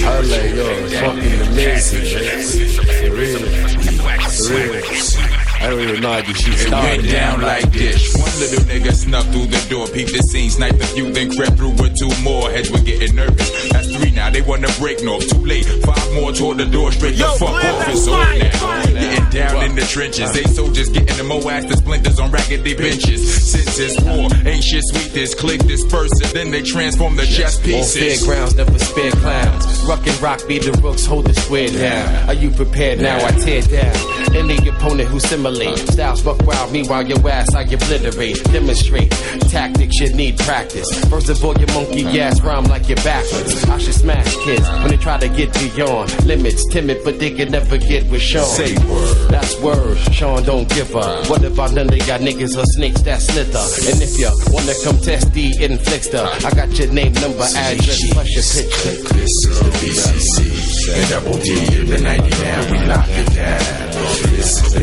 [0.07, 0.65] I like, yo,
[1.01, 2.39] fucking amazing, man.
[2.87, 3.96] For real.
[4.37, 5.26] For
[5.69, 5.79] real.
[5.79, 6.97] I don't even know how this shit It started.
[7.01, 8.15] went down like this.
[8.15, 11.57] One little nigga snuck through the door, peeped the scene, sniped a few, then crept
[11.57, 12.49] through with two more.
[12.49, 13.49] Heads were getting nervous.
[13.69, 15.27] That's three now, they wanna break north.
[15.29, 17.87] Too late, five more toward the door, straight the fuck off.
[17.89, 18.83] It's on now.
[18.97, 20.31] Getting down in the trenches.
[20.33, 23.21] They soldiers getting the moax, the splinters on raggedy benches.
[23.51, 25.13] Since it's war, ain't shit sweet.
[25.13, 28.25] This click, disperse it, then they transform the chess On pieces.
[28.25, 29.65] fairgrounds, never spare clowns.
[29.83, 32.29] Ruck and rock be the rooks, hold the square down.
[32.29, 33.17] Are you prepared now?
[33.25, 33.95] I tear down
[34.35, 35.19] any opponent who
[35.57, 35.89] simulate.
[35.89, 38.43] Styles buck wild, meanwhile your ass I obliterate.
[38.45, 39.11] Demonstrate
[39.49, 40.87] tactics you need practice.
[41.05, 43.63] First of all, your monkey ass rhyme like you're backwards.
[43.65, 46.65] I should smash kids when they try to get beyond limits.
[46.71, 48.45] Timid, but they can never get with Sean.
[48.45, 49.29] Say word.
[49.29, 49.97] That's word.
[50.13, 51.29] Sean don't give up.
[51.29, 53.65] What about none of y'all niggas or snakes that slither?
[53.89, 58.29] And if you wanna come test the inflictor, I got your name, number, address, plus
[58.33, 59.13] your picture.
[59.15, 60.57] This is the BCC.
[60.87, 63.87] And double D the 99, we lock it down.
[64.31, 64.76] This is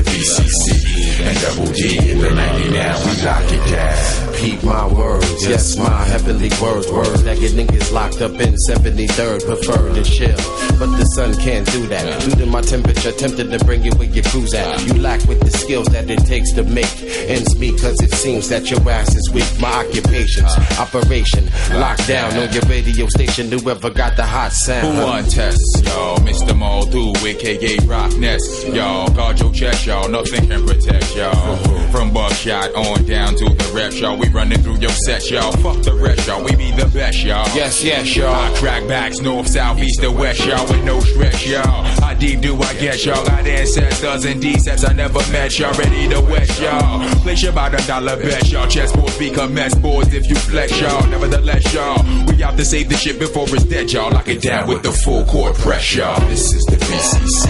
[2.34, 2.64] the BCC.
[2.64, 4.34] And double D in the 99, we lock it down.
[4.34, 5.48] keep my words.
[5.48, 6.90] Yes, my heavenly words.
[6.90, 9.44] Words that get niggas locked up in 73rd.
[9.46, 10.73] Prefer to chill.
[10.78, 12.20] But the sun can't do that.
[12.22, 14.84] Due to my temperature, tempted to bring you where your cruise at.
[14.86, 16.92] You lack with the skills that it takes to make
[17.28, 17.80] ends meet.
[17.80, 19.48] Cause it seems that your ass is weak.
[19.60, 21.48] My occupation's operation.
[21.72, 23.50] Locked down on your radio station.
[23.50, 24.96] Whoever got the hot sound.
[24.96, 26.18] Who want test, y'all?
[26.18, 26.52] Mr.
[26.52, 29.08] Muldu, aka Rockness, y'all.
[29.10, 30.08] Guard your chest, y'all.
[30.08, 31.56] Nothing can protect y'all.
[31.90, 34.16] From buckshot on down to the rep, y'all.
[34.16, 35.52] We running through your set, y'all.
[35.52, 36.42] Fuck the rest, y'all.
[36.44, 37.46] We be the best, y'all.
[37.54, 38.34] Yes, yes, y'all.
[38.34, 40.63] I crack backs north, south, east, or west, y'all.
[40.70, 41.84] With no stress, y'all.
[42.00, 43.24] How deep do I get, y'all?
[43.26, 45.74] Got ancestors and decepts I never met, y'all.
[45.74, 47.04] Ready to west, y'all.
[47.20, 48.66] Place your a dollar bet, y'all.
[48.66, 51.06] Chessboards become mess boards if you flex, y'all.
[51.08, 52.02] Nevertheless, y'all.
[52.26, 54.10] We out to save the shit before it's dead, y'all.
[54.10, 56.20] Lock it down with the full court press, y'all.
[56.28, 57.48] This is the BCC.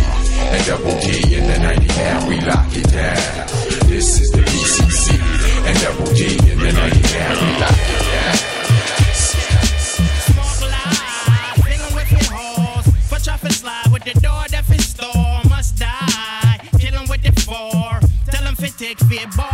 [0.54, 3.88] And double D in the 99, we lock it down.
[3.88, 5.14] This is the BCC.
[5.66, 8.03] And double D in the 99, we lock it down.
[19.16, 19.53] Them fit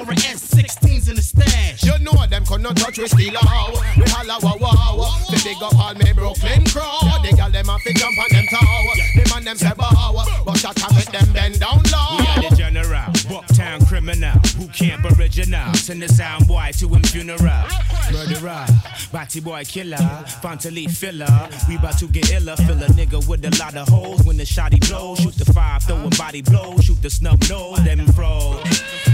[0.00, 1.82] whether it's or a S16s in the stash.
[1.84, 3.72] You know them could not touch we steal a how.
[3.96, 7.78] We holla wow wow They big up all me Brooklyn crowd They gal them a
[7.78, 8.94] fi jump on them tower.
[9.14, 12.18] Them and them say bow But shut up make them bend down low.
[12.18, 15.74] We are the general, Bucktown criminal, who camp original.
[15.74, 17.66] Send the sound boy to him funeral.
[18.12, 18.66] Murderer,
[19.14, 19.96] body boy killer,
[20.42, 21.48] Fontaine filler.
[21.68, 24.24] We bout to get iller, fill a nigga with a lot of holes.
[24.24, 27.82] When the shotty blows, shoot the five, throwing body blows, shoot the snub nose.
[27.84, 28.64] Them froze,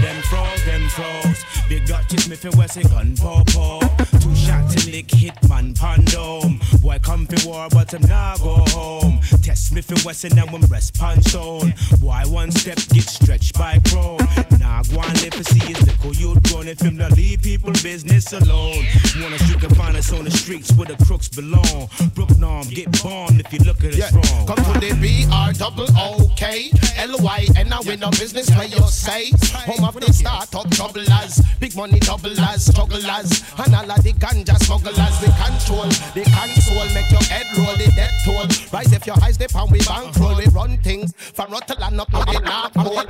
[0.01, 1.45] them froze, them froze.
[1.69, 3.79] Big Dutch Smith and Wesson gun paw paw.
[4.19, 6.59] Two shots and lick hit man pandom.
[6.81, 9.19] Boy come for war, but I'm not go home.
[9.43, 11.73] Test Smith and Wesson and when rest punch on.
[11.99, 14.17] Boy one step get stretched by chrome.
[14.59, 16.67] Nah go on live see his little youth grown.
[16.67, 18.83] If him not leave people business alone.
[19.21, 21.89] Wanna shoot find us on the streets where the crooks belong.
[22.15, 24.47] Brook Norm get bombed if you look at us Yeah, wrong.
[24.47, 28.49] come to the B R double O K L Y and I win a business
[28.51, 34.03] where you say home of the startup troublers, big money doublers, strugglers, and all of
[34.03, 34.97] the ganja smugglers.
[35.21, 38.47] We control the console, make your head roll the death toll.
[38.71, 40.35] Rise if your eyes dip and we bankroll.
[40.37, 43.05] We run things from Rotterdam up to the North Pole.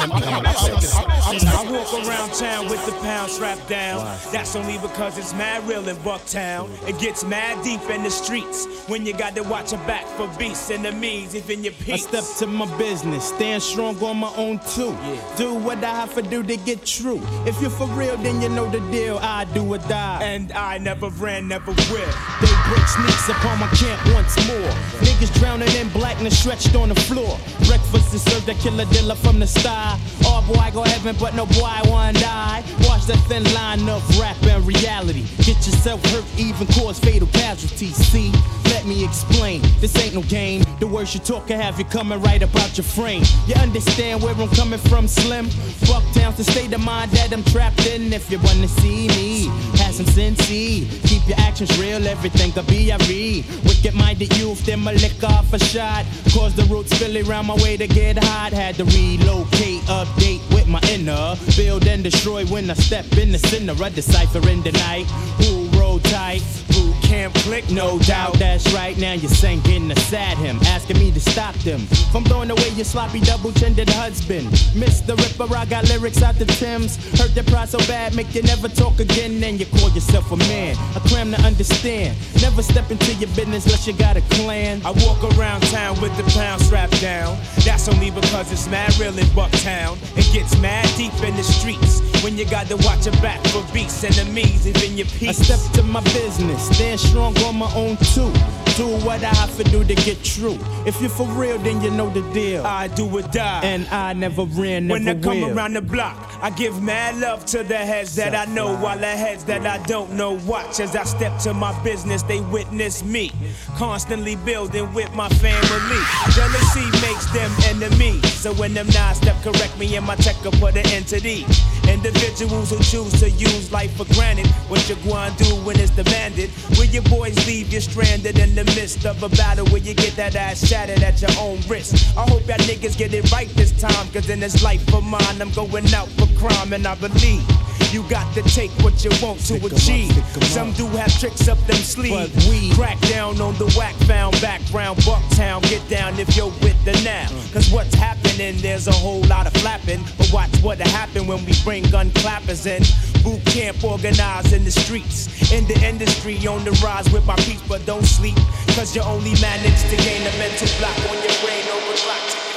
[0.00, 4.04] I walk around town with the pound strapped down.
[4.32, 6.68] That's only because it's mad real in Bucktown.
[6.88, 10.28] It gets mad deep in the streets when you got to watch your back for
[10.38, 12.06] beasts, and enemies, even your I peace.
[12.06, 14.96] step to my business, stand strong on my own too.
[15.36, 17.20] Do what I have to do to get true.
[17.46, 19.18] If you're for real, then you know the deal.
[19.18, 20.20] I do or die.
[20.22, 22.12] And I never ran, never will.
[22.42, 24.72] They break sneaks upon my camp once more.
[25.00, 27.38] Niggas drowning in blackness stretched on the floor.
[27.66, 29.98] Breakfast is served, a killer dealer from the sky.
[30.26, 32.62] All boy I go heaven, but no boy one die.
[32.82, 35.24] Watch the thin line of rap and reality.
[35.38, 37.96] Get yourself hurt, even cause fatal casualties.
[37.96, 38.32] See,
[38.64, 39.62] let me explain.
[39.80, 40.64] This ain't no game.
[40.80, 43.22] The words you talk can have you coming right about your frame.
[43.46, 45.46] You understand where I'm coming from, Slim?
[45.86, 48.12] Bucktown's the state of mind that I'm trapped in.
[48.12, 49.46] If you wanna see me,
[49.78, 50.38] have some sense.
[50.48, 53.44] Keep your actions real, everything could be a read.
[53.64, 56.04] Wicked minded youth, then my lick off a shot.
[56.32, 58.52] Cause the roots Philly round my way to get hot.
[58.52, 61.36] Had to relocate, update with my inner.
[61.56, 63.74] Build and destroy when I step in the center.
[63.82, 65.06] I decipher in the night.
[65.42, 66.42] Who roll tight.
[66.68, 68.34] Boot camp click, no doubt.
[68.34, 68.96] That's right.
[68.98, 71.80] Now you're saying getting aside him, asking me to stop them
[72.12, 74.48] from throwing away your sloppy double-chined husband.
[74.74, 75.16] Mr.
[75.16, 76.96] Ripper, I got lyrics out the Thames.
[77.18, 79.40] Hurt the pride so bad, make you never talk again.
[79.40, 80.76] Then you call yourself a man.
[80.96, 82.16] A cram to understand.
[82.42, 84.82] Never step into your business unless you got a clan.
[84.84, 87.38] I walk around town with the pound strapped down.
[87.64, 89.96] That's only because it's mad real in Bucktown.
[90.16, 93.64] It gets mad deep in the streets when you got to watch your back for
[93.72, 95.38] beats, enemies, even your I peace.
[95.38, 98.67] step to my business, stand strong on my own too.
[98.78, 100.56] Do what I have to do to get true.
[100.86, 102.64] If you're for real, then you know the deal.
[102.64, 103.60] I do or die.
[103.64, 105.58] And I never ran, never When I come will.
[105.58, 109.06] around the block, I give mad love to the heads that I know, while the
[109.06, 112.22] heads that I don't know watch as I step to my business.
[112.22, 113.32] They witness me,
[113.74, 116.02] constantly building with my family.
[116.30, 120.54] Jealousy makes them enemies, so when them nine step correct me and my tech up
[120.62, 121.48] end to these.
[121.88, 124.46] Individuals who choose to use life for granted.
[124.68, 126.50] What you gonna do when it's demanded?
[126.78, 130.14] Will your boys leave you stranded in the midst of a battle where you get
[130.16, 132.16] that ass shattered at your own risk?
[132.16, 135.40] I hope y'all niggas get it right this time, cause in this life of mine,
[135.40, 137.67] I'm going out for crime and I believe.
[137.90, 140.12] You got to take what you want to achieve.
[140.44, 142.46] Some do have tricks up them sleeves.
[142.46, 145.62] We crack down on the whack found background, Bucktown.
[145.70, 147.28] Get down if you're with the now.
[147.50, 150.04] Cause what's happening, there's a whole lot of flapping.
[150.18, 152.82] But watch what'll happen when we bring gun clappers in.
[153.24, 155.50] Boot camp organized in the streets.
[155.50, 158.36] In the industry, on the rise with my peace, but don't sleep.
[158.76, 162.48] Cause you only manage to gain a mental block on your brain over clock to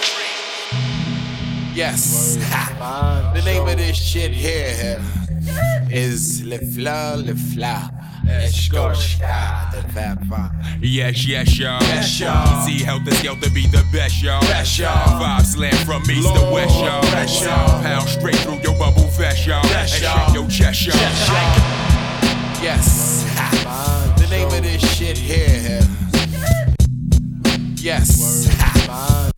[1.74, 2.38] Yes.
[2.50, 3.32] Ha.
[3.34, 5.02] The name of this shit here
[5.90, 7.90] is Le Fleur, Le Fleur.
[8.24, 10.50] The Fat uh.
[10.82, 11.82] Yes, yes, y'all.
[11.82, 12.66] Yes, y'all.
[12.66, 14.42] See how Heltah Skeltah be the best, y'all.
[14.42, 15.20] Best, y'all.
[15.20, 17.02] Five slam from east to west, y'all.
[17.02, 17.82] best, y'all.
[17.82, 19.62] Pound straight through your bubble vest, y'all.
[19.64, 20.26] Best, and y'all.
[20.26, 20.96] shake your chest, y'all.
[22.62, 23.26] Yes.
[23.36, 24.16] Ha.
[24.18, 25.82] The name of this shit here.
[27.78, 28.48] Yes.
[28.88, 29.32] Ha.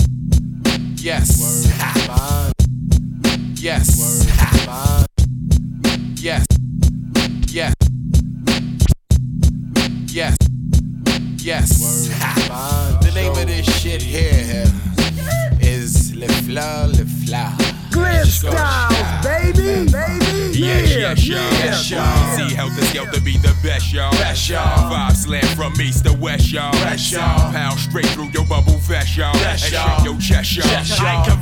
[0.97, 1.73] Yes.
[1.79, 2.51] Ha.
[3.55, 5.07] Yes.
[6.23, 6.29] Ha.
[6.29, 6.45] Yes.
[7.49, 7.73] Yes.
[10.07, 10.37] Yes.
[11.43, 12.07] Yes.
[13.01, 14.63] The name of this shit here
[15.59, 17.51] is Le Fleur, Le Fleur.
[17.91, 20.57] Clear styles, baby, baby.
[20.57, 21.37] Yes, yes, y'all.
[21.37, 22.37] Yes, y'all.
[22.37, 24.11] See Heltah Skeltah be the best, y'all.
[24.13, 24.89] Best, y'all.
[24.89, 26.71] Five slam from east to west, y'all.
[26.71, 27.51] Best, y'all.
[27.51, 29.33] Pound straight through your bubble vest, y'all.
[29.33, 29.97] Best, y'all.
[29.97, 30.63] shake your chest, y'all.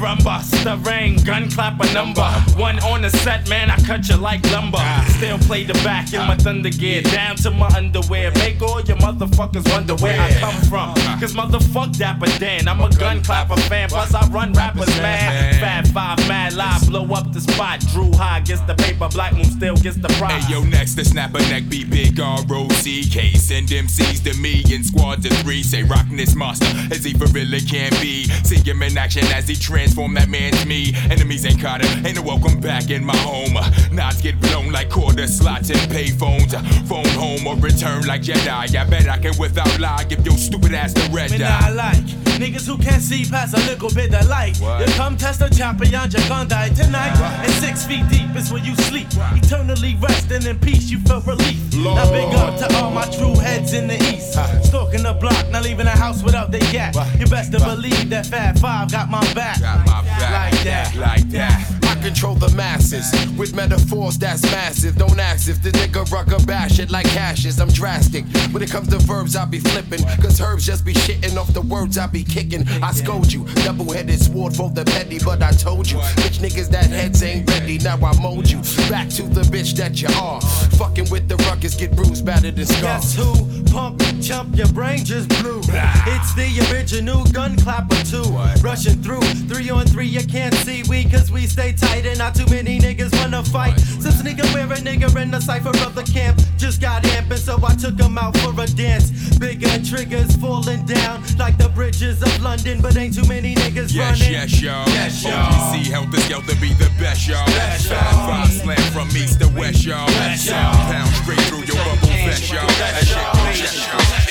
[0.01, 2.27] Rumba, stirring, gun clap a number.
[2.57, 4.79] One on the set, man, I cut you like lumber.
[5.09, 8.31] Still play the back in my thunder gear, down to my underwear.
[8.31, 10.95] Make all your motherfuckers wonder where I come from.
[11.19, 13.89] Cause motherfuck Dapper Dan, I'm a gun clapper fan.
[13.89, 15.53] Plus I run rappers, man.
[15.59, 17.81] Fat five, mad live, blow up the spot.
[17.91, 20.43] Dru Ha gets the paper, Black Moon still gets the prize.
[20.45, 23.33] Hey yo, next to snap a neck, be big R-O-C-K.
[23.33, 25.61] Send MCs to me in squad of three.
[25.61, 28.23] Say rockin' this monster as he for really can be.
[28.43, 29.53] See him in action as he
[29.91, 30.93] transform that man to me.
[31.09, 33.53] Enemies ain't caught him, ain't no welcome back in my home.
[33.91, 36.53] Knots get blown like quarter slots and pay phones.
[36.53, 38.75] Uh, Phone home or return like Jedi.
[38.75, 42.21] I bet I can without lie give your stupid ass the red Man, I like
[42.41, 44.57] niggas who can't see past a little bit of light.
[44.57, 44.87] What?
[44.87, 47.15] You come test the champion, you're gonna die tonight.
[47.45, 49.07] And six feet deep is where you sleep.
[49.35, 51.59] Eternally resting in peace, you feel relief.
[51.75, 54.35] Now big up to all my true heads in the east.
[54.35, 54.61] Huh.
[54.63, 56.95] Stalking the block, not leaving the house without they gap.
[57.19, 59.59] You best to believe that Fat Five got my back.
[59.61, 60.53] Got my back.
[60.53, 60.95] Like that.
[60.95, 61.80] Like that.
[62.01, 64.95] Control the masses with metaphors that's massive.
[64.97, 67.59] Don't ask if the nigga rucker bash it like cashes.
[67.59, 68.25] I'm drastic.
[68.51, 70.03] When it comes to verbs, I be flipping.
[70.21, 72.67] Cause herbs just be shitting off the words I be kicking.
[72.81, 73.45] I scold you.
[73.63, 75.99] Double headed sword for the petty, but I told you.
[76.17, 77.77] Bitch niggas that heads ain't ready.
[77.77, 78.57] Now I mold you.
[78.89, 80.41] Back to the bitch that you are.
[80.77, 83.01] Fucking with the ruckus, get bruised, battered, and scarred.
[83.01, 83.63] Guess who?
[83.71, 85.61] Pump, chump, your brain just blew.
[85.63, 88.23] It's the original gun clapper too.
[88.61, 92.33] Rushing through, three on three, you can't see we cause we stay tight and not
[92.35, 93.77] too many niggas wanna fight.
[93.79, 97.59] Since nigga wear a nigga in the cipher of the camp, just got amping, so
[97.65, 99.11] I took him out for a dance.
[99.37, 104.19] Bigger triggers falling down like the bridges of London, but ain't too many niggas Yes,
[104.21, 104.33] running.
[104.33, 104.87] yes, y'all.
[104.89, 105.33] Yes, y'all.
[105.33, 107.45] OGC Heltah Skeltah be the best, y'all.
[107.47, 108.27] Best, y'all.
[108.27, 110.07] Five slam from east to west, y'all.
[110.07, 110.73] Best, y'all.
[110.91, 112.69] Pound straight through your bubble vest, y'all.
[112.69, 114.21] And shake your chest, y'all.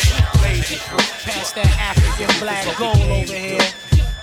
[1.24, 3.60] Pass that African black gold over here.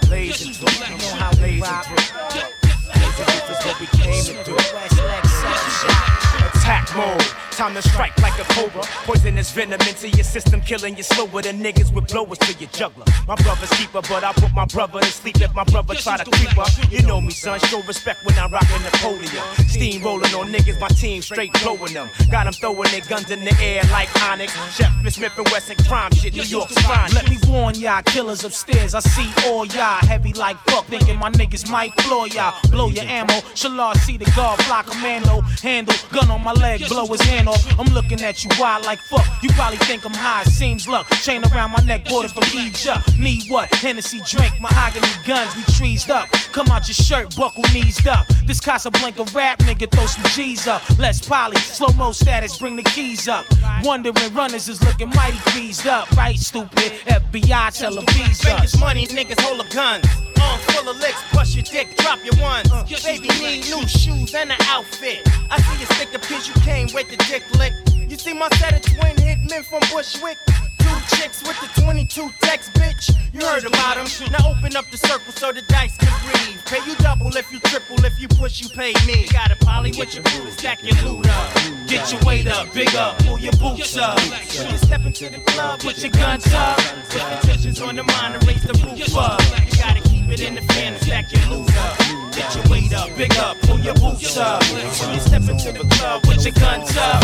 [0.09, 2.56] Lazy, you know how we rock.
[2.93, 6.26] This is what we came to do.
[6.67, 6.91] West.
[6.91, 7.47] Attack mode.
[7.51, 8.83] Time to strike like a cobra.
[9.05, 13.05] Poisonous venom into your system, killing you slower than niggas with blowers to your juggler.
[13.27, 16.29] My brother's keeper, but I put my brother to sleep if my brother try to
[16.29, 16.69] creep up.
[16.91, 17.59] You know me, son.
[17.61, 19.43] Show respect when I'm rocking Napoleon.
[19.73, 22.09] Steamrolling on niggas, my team straight blowing them.
[22.29, 24.53] Got them throwing their guns in the air like Onyx.
[24.75, 27.11] Chef Smith and Wesson crime shit, New York's fine.
[27.13, 28.93] Let me warn y'all, killers upstairs.
[28.93, 32.53] I see all y'all heavy like fuck, thinking my niggas might floor y'all.
[32.69, 33.33] Blow your ammo.
[33.55, 35.41] Shalal see the guard, fly commando.
[35.63, 37.63] Handle, gun on my leg, blow his hand off.
[37.79, 39.25] I'm looking at you wild like fuck.
[39.41, 41.09] You probably think I'm high, seems luck.
[41.21, 43.17] Chain around my neck, it from Egypt.
[43.17, 43.73] Need what?
[43.75, 46.29] Hennessy drink, mahogany guns, we trees up.
[46.51, 48.27] Come out your shirt, buckle knees up.
[48.45, 50.81] This Casablanca rap nigga, throw some G's up.
[50.97, 53.45] Let's poly, slow mo status, bring the keys up.
[53.83, 56.09] Wondering runners is looking mighty greased up.
[56.11, 56.91] Right, stupid?
[57.07, 58.59] FBI tell V's up.
[58.59, 60.01] Fake money, niggas hold a gun.
[60.41, 62.69] Arm full of licks, bust your dick, drop your ones.
[63.03, 65.21] Baby need new shoes and an outfit.
[65.49, 67.73] I see you stick a pitch, you came with the dick lick.
[68.09, 70.37] You see my set of twin hit men from Bushwick.
[70.79, 73.11] Two chicks with the 22 text, bitch.
[73.33, 74.07] You heard about them.
[74.31, 76.57] Now open up the circle so the dice can breathe.
[76.65, 79.23] Pay you double if you triple, if you push, you pay me.
[79.23, 81.53] You got a poly with your boots, stack your loot up.
[81.87, 84.17] Get your weight up, big up, pull your boots up.
[84.19, 86.77] When you step into the club, Put your guns up.
[87.09, 89.41] Put intentions on the mind and raise the roof up.
[89.41, 91.97] You gotta keep it in the fan and stack your loot up.
[92.33, 94.63] Get your weight up, big up, pull your boots up.
[94.71, 97.23] When you step into the club, Put your guns up.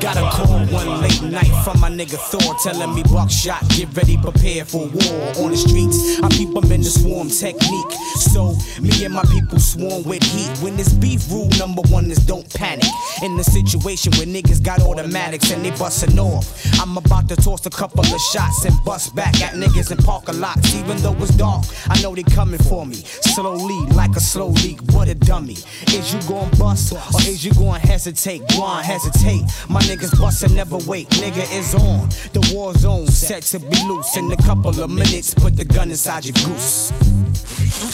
[0.00, 4.16] Got a call one late night from my nigga Thor telling me buckshot, get ready,
[4.16, 6.20] prepare for war on the streets.
[6.22, 7.92] I peep 'em in the swarm technique.
[8.16, 10.50] So me and my people swarm with heat.
[10.62, 12.90] When this beef rule number one is don't panic.
[13.22, 16.46] In the situation where niggas got automatics and they bustin' off.
[16.80, 20.40] I'm about to toss a couple of shots and bust back at niggas in parking
[20.40, 20.74] lots.
[20.74, 22.96] Even though it's dark, I know they coming for me.
[23.34, 25.56] Slowly, like a slow leak, what a dummy.
[25.88, 28.42] Is you gon' bust or is you gon' hesitate?
[28.48, 29.42] Go on, hesitate.
[29.68, 31.08] My niggas bustin' never wait.
[31.10, 32.08] Nigga is on.
[32.32, 35.34] The war zone set to be loose in a couple of minutes.
[35.34, 36.92] Put the gun inside your goose.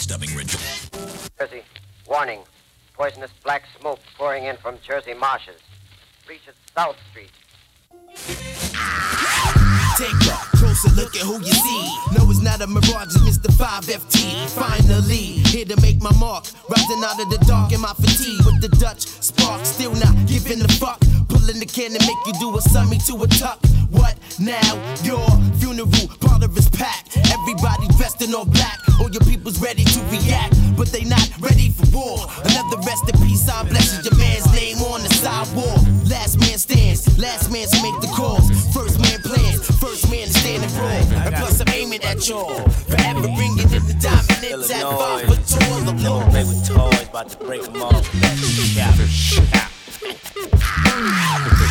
[0.01, 0.61] Stubbing ritual.
[1.39, 1.63] Jersey,
[2.09, 2.41] warning.
[2.95, 5.61] Poisonous black smoke pouring in from Jersey marshes.
[6.29, 7.31] Reaches South Street.
[9.97, 11.83] Take a closer look at who you see.
[12.17, 13.51] No, it's not a mirage, it's Mr.
[13.53, 14.49] 5FT.
[14.51, 16.47] Finally, here to make my mark.
[16.69, 19.65] Rising out of the dark in my fatigue with the Dutch spark.
[19.65, 21.01] Still not giving a fuck.
[21.29, 23.59] Pulling the can and make you do a summy to a tuck.
[23.91, 24.75] What now?
[25.03, 25.27] Your
[25.59, 25.89] funeral
[26.21, 27.19] parlor is packed.
[27.31, 28.79] Everybody dressed in all black.
[29.01, 32.19] All your people's ready to react, but they not ready for war.
[32.45, 34.11] Another rest in peace, I bless you.
[34.11, 35.81] Your man's name on the sidewalk.
[36.09, 38.50] Last man stands, last man to make the calls.
[42.21, 42.69] Aiming at y'all.
[42.69, 45.27] Forever bringing in the at five.
[45.29, 47.75] The Never play with toys, about to break them.
[48.75, 48.95] Cap.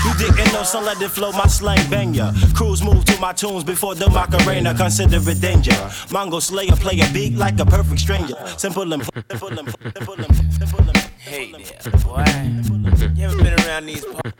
[0.05, 2.31] You didn't know, so let it flow, my slang bang ya.
[2.55, 5.71] Crews move to my tunes before the Macarena, consider it danger.
[6.09, 8.35] Mongo Slayer play a beat like a perfect stranger.
[8.57, 12.25] Simple and simple and simple and simple and Hey there, boy.
[13.15, 14.31] You ever been around these parts?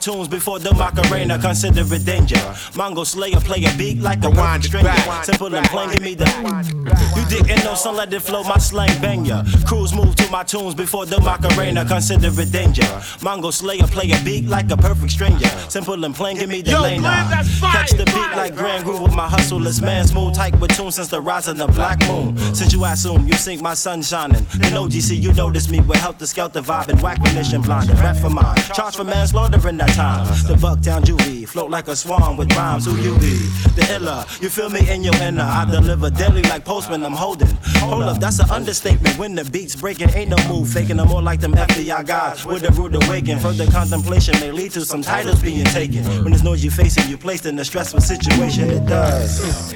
[0.00, 2.36] Tunes before the Macarena, consider it danger.
[2.72, 4.92] Mongo Slayer play a beat like a wine stranger.
[5.22, 6.99] Simple and plain, give me the.
[7.30, 9.44] Didn't know, so let it flow, my slang bang ya.
[9.64, 12.82] Crews move to my tunes before the Macarena, consider it danger.
[13.22, 15.48] Mongo Slayer play a beat like a perfect stranger.
[15.68, 17.00] Simple and plain, give me the Yo, lane.
[17.00, 17.30] Glenn, now.
[17.30, 20.08] that's fire, Catch the beat like Grand Groove with my hustleless man.
[20.08, 22.36] Smooth tight with tunes since the rise of the black moon.
[22.52, 24.44] Since you assume you sink my sun shining.
[24.54, 27.96] In OGC, you notice me with help to scout the vibe and whack mission blinded.
[28.00, 28.56] Rap for mine.
[28.74, 30.26] Charge for manslaughter in that time.
[30.48, 31.46] The Bucktown juvie.
[31.46, 32.86] Float like a swan with rhymes.
[32.86, 33.36] Who you be?
[33.78, 34.24] The iller.
[34.40, 35.42] You feel me in your inner.
[35.44, 37.54] I deliver deadly like postman I'm holding.
[37.84, 39.18] Hold up, that's an understatement.
[39.18, 40.98] When the beats breaking, ain't no move faking.
[40.98, 43.38] I'm more like them FBI guys with the rude awakening.
[43.40, 46.02] Further contemplation may lead to some titles being taken.
[46.24, 48.70] When there's noise you're facing, you're placed in a stressful situation.
[48.70, 49.74] It does.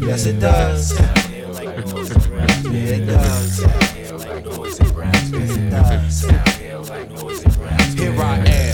[0.00, 0.98] Yes, it does.
[2.64, 3.58] Yeah, it does.
[7.98, 8.67] Here I am.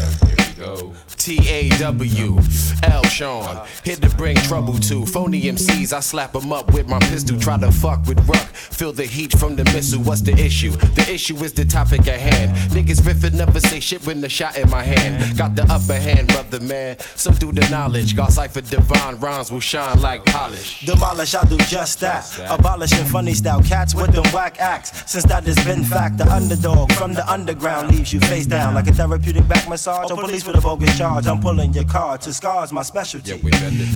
[1.24, 2.38] T A W
[2.82, 5.94] L Sean, here to bring trouble to phony MCs.
[5.94, 8.46] I slap 'em up with my pistol, try to fuck with Ruck.
[8.54, 10.02] Feel the heat from the missile.
[10.02, 10.72] What's the issue?
[10.72, 12.54] The issue is the topic at hand.
[12.72, 15.38] Niggas riffin' never say shit when the shot in my hand.
[15.38, 16.98] Got the upper hand, brother man.
[17.16, 18.14] So do the knowledge.
[18.14, 20.84] God cipher divine rhymes will shine like polish.
[20.84, 22.26] Demolish, I do just that.
[22.50, 24.92] Abolishing funny style cats with them whack acts.
[25.10, 28.88] Since that has been fact, the underdog from the underground leaves you face down like
[28.88, 31.13] a therapeutic back massage or police with a bogus charge.
[31.14, 33.38] I'm pulling your card to scars, my specialty.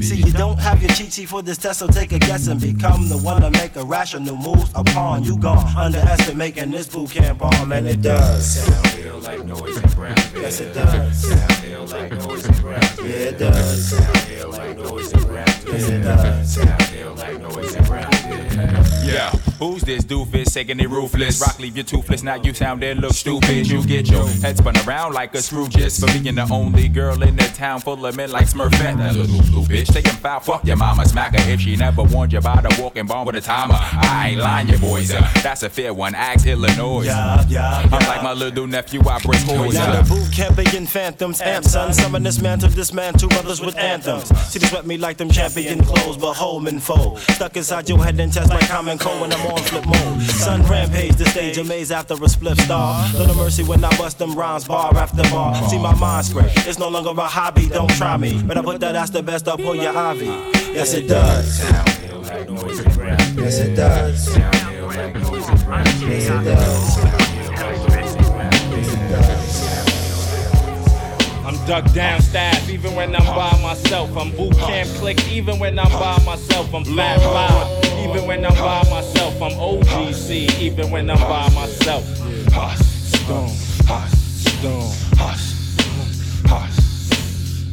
[0.02, 2.60] See, you don't have your cheat sheet for this test, so take a guess and
[2.60, 5.66] become the one to make a rational move upon you gone.
[5.76, 8.62] Underestimating this boot camp bomb, and it does.
[8.62, 10.16] Sound feel like noise and brown.
[10.34, 11.34] Yes, it does.
[11.60, 12.80] Feel like noise and brown.
[12.98, 13.92] Yeah, it does.
[14.26, 15.46] Feel like noise and brown.
[15.66, 16.56] Yes, it does.
[16.90, 18.12] Feel like noise and brown.
[19.04, 21.40] Yeah, who's this doofus shaking it ruthless?
[21.40, 23.66] Rock leave you toothless, now you sound and look stupid.
[23.68, 27.22] You get your head spun around like a screw just for being the only girl
[27.22, 28.96] in the town full of men like Smurfette.
[28.98, 32.32] That little blue bitch taking foul, fuck your mama, smack her if she never warned
[32.32, 33.74] you about a walking bomb with a timer.
[33.78, 35.12] I ain't lying, you boys.
[35.12, 36.14] Uh, that's a fair one.
[36.14, 37.04] Ask Illinois.
[37.04, 39.74] Yeah, yeah, I'm like my little nephew, I break toys.
[39.74, 43.28] Yeah, Uh, the boot camping phantoms, amp son, summon this man to this man, two
[43.28, 44.28] brothers with anthems.
[44.50, 47.18] See, they sweat me like them champion clothes, but home and fold.
[47.20, 50.22] Stuck inside your head and test like common cold when I'm on flip mode.
[50.22, 53.06] Sun rampage, the stage amaze after a split star.
[53.14, 55.54] Little mercy when I bust them rhymes bar after bar.
[55.68, 58.42] See my mind scrape, it's no longer a hobby, don't try me.
[58.42, 60.26] But I put that as the best up on your ivy.
[60.26, 61.60] Yes, it does.
[63.36, 64.36] Yes, it does.
[64.36, 67.27] Yes, it does.
[71.70, 74.16] I'm down staff even when I'm by myself.
[74.16, 76.72] I'm boot camp click even when I'm by myself.
[76.74, 79.42] I'm fat five even when I'm by myself.
[79.42, 82.04] I'm OGC even when I'm by myself.
[82.06, 85.08] Stone, stone,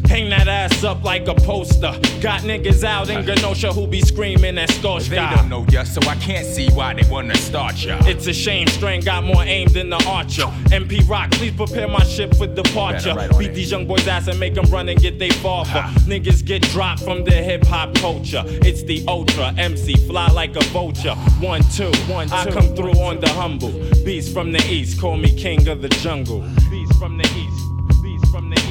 [0.07, 1.93] Hang that ass up like a poster.
[2.21, 5.09] Got niggas out in Genosha who be screaming at Scotia.
[5.09, 7.97] They don't know ya, so I can't see why they wanna start ya.
[8.05, 10.47] It's a shame, Starang got more aim than the archer.
[10.71, 13.13] MP Rock, please prepare my ship for departure.
[13.13, 15.81] Right Beat these young boys' ass and make them run and get they fall for.
[16.07, 18.43] Niggas get dropped from the hip hop culture.
[18.45, 21.15] It's the ultra MC, fly like a vulture.
[21.39, 22.35] One, two, one, two.
[22.35, 23.71] I come through on the humble.
[24.03, 26.41] Beast from the east, call me king of the jungle.
[26.69, 28.64] Beast from the east, beast from the east.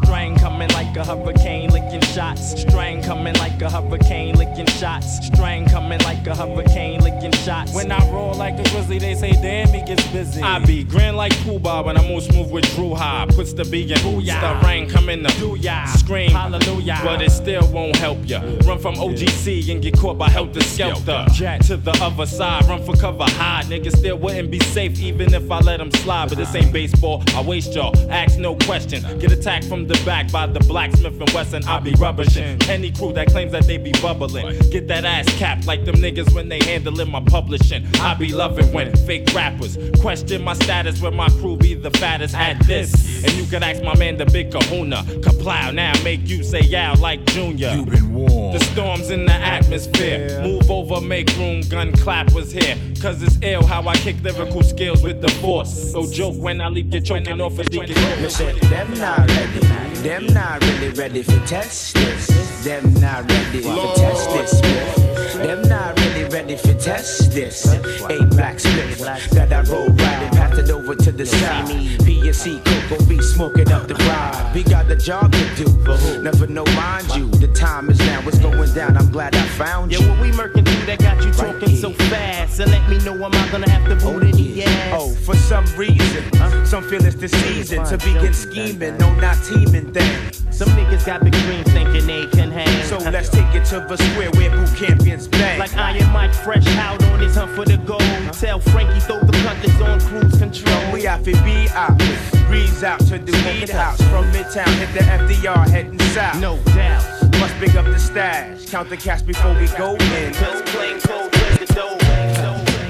[0.00, 2.54] Starang coming like a hurricane, licking shots.
[2.54, 5.20] Starang coming like a hurricane, licking shots.
[5.28, 7.74] Starang coming like a hurricane, licking shots.
[7.74, 10.42] When I roll like a grizzly, they say, damn, he gets busy.
[10.42, 13.26] I be grand like Cuba when I move smooth with Dru Ha.
[13.30, 14.40] Puts the B in booyah.
[14.40, 15.84] The rain coming to do ya.
[15.86, 17.00] Scream, hallelujah.
[17.04, 18.40] But it still won't help ya.
[18.64, 21.30] Run from OGC and get caught by Heltah Skeltah.
[21.32, 23.62] Jack to the other side, run for cover high.
[23.66, 26.30] Niggas still wouldn't be safe even if I let them slide.
[26.30, 27.94] But this ain't baseball, I waste y'all.
[28.10, 29.02] Ask no question.
[29.18, 31.64] Get attacked from the back by the blacksmith and Wesson.
[31.64, 32.62] I be rubbishing.
[32.68, 34.56] Any crew that claims that they be bubbling.
[34.70, 37.84] Get that ass capped like them niggas when they handling my publishing.
[37.96, 42.36] I be loving when fake rappers question my status when my crew be the fattest
[42.36, 43.24] at this.
[43.24, 45.02] And you can ask my man the big kahuna.
[45.22, 47.70] Kaplow now make you say yeah like Junior.
[47.70, 48.54] You been warned.
[48.54, 50.40] The storms in the atmosphere.
[50.42, 52.76] Move over, make room, gun clappers here.
[53.02, 55.92] Cause it's ill how I kick lyrical skills with the force.
[55.94, 57.96] No joke when I leap you choking off a deacon.
[58.22, 59.79] Listen, them not ready.
[60.02, 62.26] Them not really ready for test this.
[62.64, 65.09] Them not ready for test this.
[65.42, 67.66] Them not really ready for test this.
[68.10, 71.66] Eight black splits that I roll right and pass it over to the side.
[72.04, 74.52] PSC Coco be smoking up the ride.
[74.54, 76.22] We got the job to do.
[76.22, 77.28] Never know, mind you.
[77.30, 78.20] The time is now.
[78.26, 78.98] It's going down.
[78.98, 80.00] I'm glad I found you.
[80.00, 82.58] Yeah, what we murking through that got you talking so fast?
[82.58, 84.94] So let me know am I gonna have to boot in the ass?
[85.00, 86.22] Oh, for some reason,
[86.66, 88.98] some feel it's the season to begin scheming.
[88.98, 90.32] No, not teaming then.
[90.52, 92.84] Some niggas got big dreams thinking they can hang.
[92.84, 95.58] So let's take it to the square where boot champions bang.
[95.58, 98.02] Like Iron Mike fresh out on his hunt for the gold.
[98.32, 100.92] Tell Frankie throw the cutlass on cruise control.
[100.92, 101.98] We out for be out.
[102.46, 104.00] Breeze out to the weed house.
[104.10, 106.40] From Midtown, hit the FDR heading south.
[106.40, 107.04] No doubt.
[107.38, 108.66] Must pick up the stash.
[108.70, 110.32] Count the cash before we go in.
[110.32, 111.96] Just plain cold with the dough.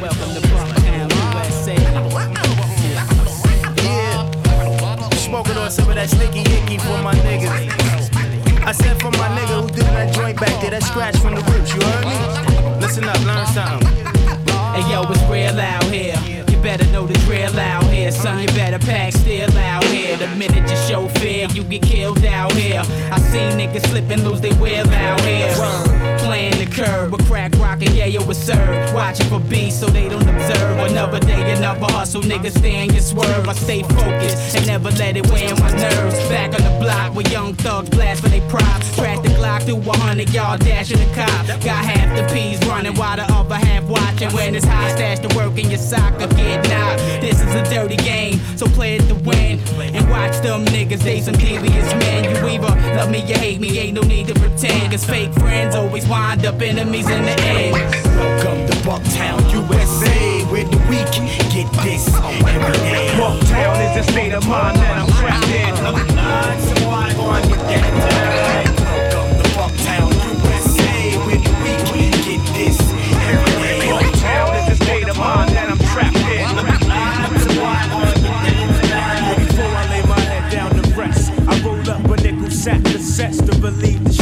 [0.01, 1.75] Welcome to Buckingham, USA.
[3.85, 5.11] Yeah.
[5.13, 8.00] Smoking on some of that sticky hickey for my niggas.
[8.63, 11.43] I said for my nigga who do that joint back there, that scratch from the
[11.51, 12.81] roots, you heard me?
[12.81, 13.89] Listen up, learn something.
[14.75, 16.50] Hey yo, it's real out here.
[16.63, 18.43] Better know the drill out here, son.
[18.43, 20.17] You better pack still out here.
[20.19, 22.83] The minute you show fear, you get killed out here.
[23.11, 25.55] I seen niggas slip and lose their will out here.
[26.19, 28.95] Playing the curb with crack rockin', yeah, yo, it's served.
[28.95, 33.03] Watching for beats so they don't observe Another day, another hustle, niggas stay in your
[33.03, 33.49] swerve.
[33.49, 36.19] I stay focused and never let it on my nerves.
[36.29, 38.95] Back on the block with young thugs blast for they props.
[38.95, 41.47] Crash the Glock through 100 yard dash in the cop.
[41.63, 43.30] Got half the peas running while the
[44.23, 44.37] other watching.
[44.37, 47.01] When it's high, stash the work in your sock or get knocked.
[47.21, 49.61] This is a dirty game, so play it to win.
[49.95, 52.25] And watch them niggas, they some devious men.
[52.25, 54.91] You either love me or hate me, ain't no need to pretend.
[54.91, 57.73] Cause fake friends always wind up enemies in the end.
[57.73, 61.11] Welcome to Bucktown, USA, where the weak
[61.53, 63.09] get this every day.
[63.17, 65.77] Bucktown is the state of mind that I'm trapped in.
[65.77, 69.10] So I want to get tonight.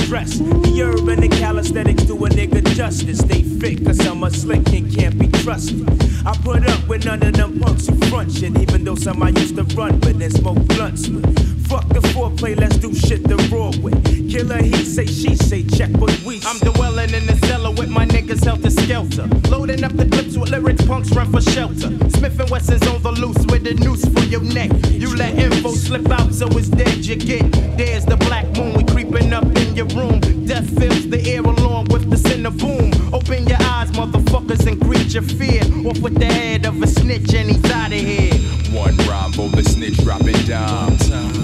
[0.09, 0.68] Stress.
[0.79, 3.19] The herb and the calisthenics do a nigga justice.
[3.19, 5.83] They fake cause I'm a slick and can't be trusted.
[6.25, 9.31] I put up with none of them punks who front shit, even though some I
[9.31, 11.27] used to run with and smoke blunts with.
[11.67, 13.91] Fuck the foreplay, let's do shit the raw way.
[14.31, 16.49] Killer, he say, she say, check what we say.
[16.49, 19.51] I'm dwelling in the cellar with my niggas Heltah Skeltah.
[19.51, 21.91] Loading up the clips with lyrics, punks run for shelter.
[22.11, 24.71] Smith and Wesson's on the loose with the noose for your neck.
[24.91, 27.51] You let info slip out, so it's dead you get.
[27.77, 30.38] There's the black moon, we creeping up in your room.
[30.49, 32.91] Death fills the air along with the center boom.
[33.13, 35.61] Open your eyes, motherfuckers, and greet your fear.
[35.87, 38.33] Off with the head of a snitch, and he's out of here.
[38.73, 40.93] One rhyme for the snitch dropping down.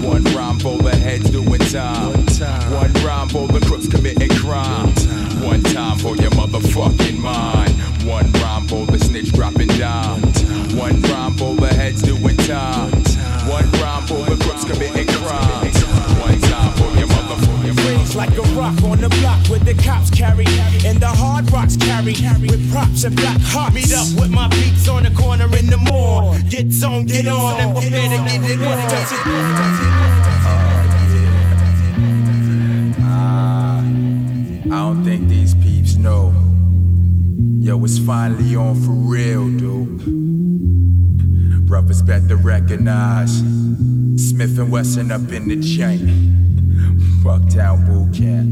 [0.01, 2.13] One rhyme for the heads doing time.
[2.73, 4.89] One rhyme for the crooks committing crime.
[5.45, 7.73] One time for your motherfucking mind.
[8.09, 10.14] One rhyme for the snitch dropping down.
[18.15, 20.45] Like a rock on the block where the cops carry
[20.85, 23.75] and the hard rocks carry with props and black hearts.
[23.75, 26.41] Meet up with my peeps on the corner in the morn.
[26.49, 28.77] Get on, get on, and prepare to get it on.
[33.01, 36.33] Ah, I don't think these peeps know.
[37.59, 40.05] Yo, it's finally on for real, dude.
[41.67, 43.39] Brothers better recognize
[44.15, 46.44] Smith and Wesson up in the chain.
[47.25, 48.45] Bucktown Boot Camp.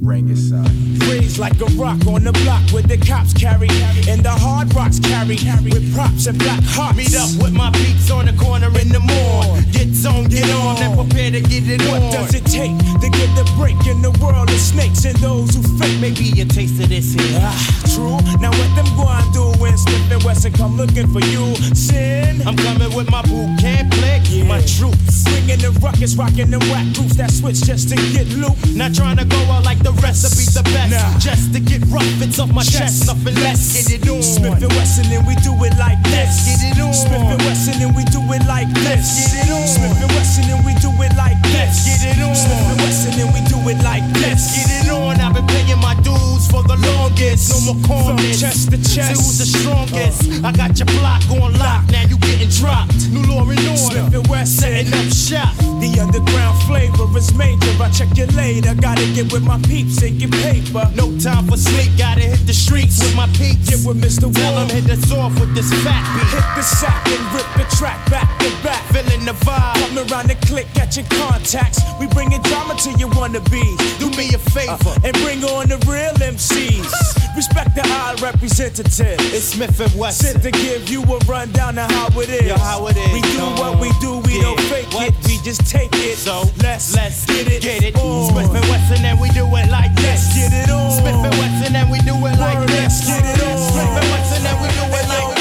[0.00, 0.64] Bring it, son.
[1.10, 3.68] Rings like a rock on the block where the cops carry
[4.08, 5.36] and the hard rocks carry
[5.68, 6.96] with props and black hearts.
[6.96, 9.60] Meet up with my peeps on the corner in the morn.
[9.76, 12.12] Get on, get on, and prepare to get it What on.
[12.12, 12.72] does it take
[13.04, 16.00] to get the break in the world of snakes and those who fake?
[16.00, 17.40] Maybe a taste of this here.
[17.44, 17.52] Ah,
[17.92, 18.16] true.
[18.40, 19.47] Now what them go and do when
[19.78, 21.54] Smith and Wesson come looking for you?
[21.74, 22.42] Sin.
[22.46, 25.24] I'm coming with my boot camp click, my troops.
[25.30, 28.56] Bringing the ruckus, rocking the whack groups that switch just to get loot.
[28.74, 30.90] Not trying to go out like the be the best.
[30.90, 31.18] Nah.
[31.18, 33.06] Just to get rough, it's off my chest.
[33.06, 33.74] Nothing less.
[33.74, 34.22] Get it on.
[34.22, 36.46] Smith and Wesson and we do it like this.
[36.46, 36.94] Get it on.
[36.94, 39.06] Smith and Wesson and we do it like this.
[39.14, 39.66] Get it on.
[39.66, 41.86] Smith and Wesson and we do it like this.
[41.86, 42.34] Get it on.
[42.34, 44.40] Smith and Wesson and we do it like this.
[44.54, 45.20] Get it on.
[45.20, 47.52] I've been paying my dues for the longest.
[47.52, 48.04] No more corn.
[48.08, 48.40] From corners.
[48.40, 49.12] chest to chest.
[49.12, 50.44] See who's the strongest.
[50.44, 51.84] I got your block on lock.
[51.90, 53.08] Now you getting dropped.
[53.10, 53.76] New law and order.
[53.76, 54.86] Smith and Wesson.
[54.86, 55.54] Setting up shop.
[55.80, 57.72] The underground flavor is major.
[57.80, 58.74] I check you later.
[58.74, 60.84] Gotta get with my peeps and get paper.
[60.94, 61.92] No time for sleep.
[61.98, 63.68] Gotta hit the streets with my peeps.
[63.68, 64.32] Get with Mr.
[64.32, 64.68] Tell Warm.
[64.68, 66.28] him hit us off with this fat beat.
[66.32, 68.82] Hit the sack and rip the track back to back.
[68.92, 69.76] Feeling the vibe.
[69.84, 71.80] Come around the click, at your contacts.
[72.00, 73.98] We bringing drama to your wannabes.
[73.98, 74.72] Do me a favor.
[74.72, 75.00] Uh-huh.
[75.04, 77.18] and bring on the real MCs.
[77.36, 79.18] Respect the odd representative.
[79.32, 80.40] It's Smith and Wesson.
[80.40, 82.46] Sent to give you a rundown of how it is.
[82.46, 83.10] Yo, how it is.
[83.12, 84.42] We do what we do, we Yeah.
[84.54, 85.08] don't fake What?
[85.08, 85.14] it.
[85.26, 86.16] We just take it.
[86.16, 87.60] So let's let's get it.
[87.60, 87.96] Get it.
[87.96, 88.30] on.
[88.30, 90.22] Smith and Wesson and we do it like this.
[90.30, 90.92] Let's get it on.
[90.92, 93.02] Smith and Wesson and we do it like Word, this.
[93.02, 93.58] let's get it on.
[93.58, 95.37] Smith and Wesson and we do it like this.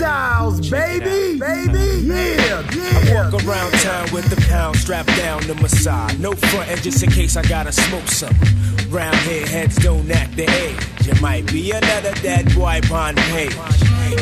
[0.00, 3.20] Styles, baby, baby, yeah, yeah.
[3.20, 6.18] I Walk around town with the pound strapped down to my side.
[6.18, 8.48] No front end just in case I gotta smoke something.
[8.88, 11.06] Round here, heads don't act the age.
[11.06, 13.52] You might be another dead boy on page.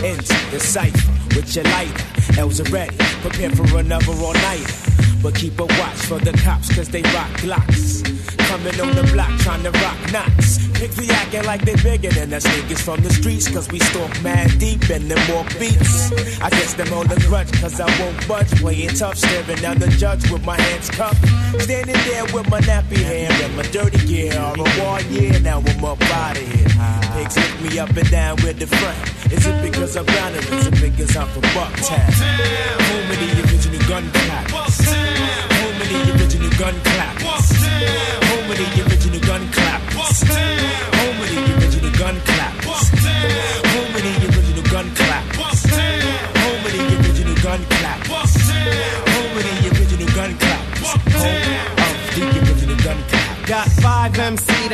[0.03, 2.41] Into the cipher with your lighter.
[2.41, 5.08] L's are ready, prepare for another all nighter.
[5.23, 8.03] But keep a watch for the cops, cause they rock glocks.
[8.49, 10.59] coming on the block trying to rock knots.
[10.79, 14.11] Pigs be acting like they bigger than us niggas from the streets, cause we stalk
[14.23, 16.13] mad deep and them walk beats.
[16.41, 18.51] I guess them all a grudge, cause I won't budge.
[18.61, 21.27] Playing tough, staring down the judge with my hands cupped.
[21.63, 24.39] Standing there with my nappy hair and my dirty gear.
[24.39, 26.69] All a war year, now I'm up out of here.
[27.15, 29.33] Pigs lick me up and down with the front.
[29.33, 32.68] Is it because I'm or is it because I'm from Bucktown?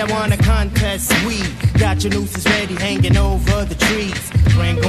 [0.05, 1.15] That wanna contest.
[1.25, 1.41] We
[1.79, 3.74] got your nooses ready, hanging over the.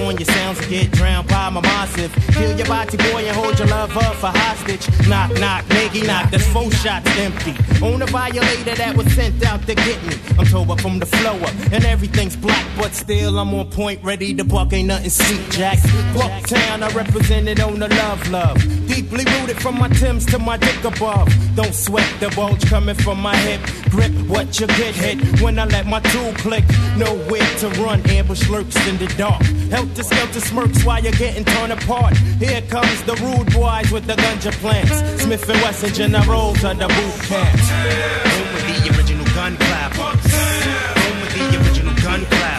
[0.05, 2.13] On your sounds and get drowned by my massive.
[2.31, 4.87] Kill your body boy and hold your love up for hostage.
[5.07, 6.29] Knock, knock, nigga, knock.
[6.29, 7.55] That's four shots empty.
[7.83, 10.13] On a violator that was sent out to get me.
[10.37, 14.33] I'm up from the flow up, and everything's black, but still I'm on point, ready
[14.35, 14.73] to buck.
[14.73, 15.79] Ain't nothing sweet, Jack.
[16.13, 18.57] Bucktown, I represent it on the love, love.
[18.87, 21.27] Deeply rooted from my Timbs to my dick above.
[21.55, 23.61] Don't sweat the bulge coming from my hip.
[23.89, 26.63] Grip what you get hit when I let my tool click.
[26.97, 29.41] Nowhere to run, ambush lurks in the dark.
[29.71, 32.15] Helter skelter smirks while you're getting torn apart.
[32.39, 34.97] Here comes the rude boys with the gunja plants.
[35.21, 37.59] Smith and Wesson generals the boot camp.
[38.29, 40.33] Home with the original gun clappers.
[41.01, 42.54] Home with the original gun clappers.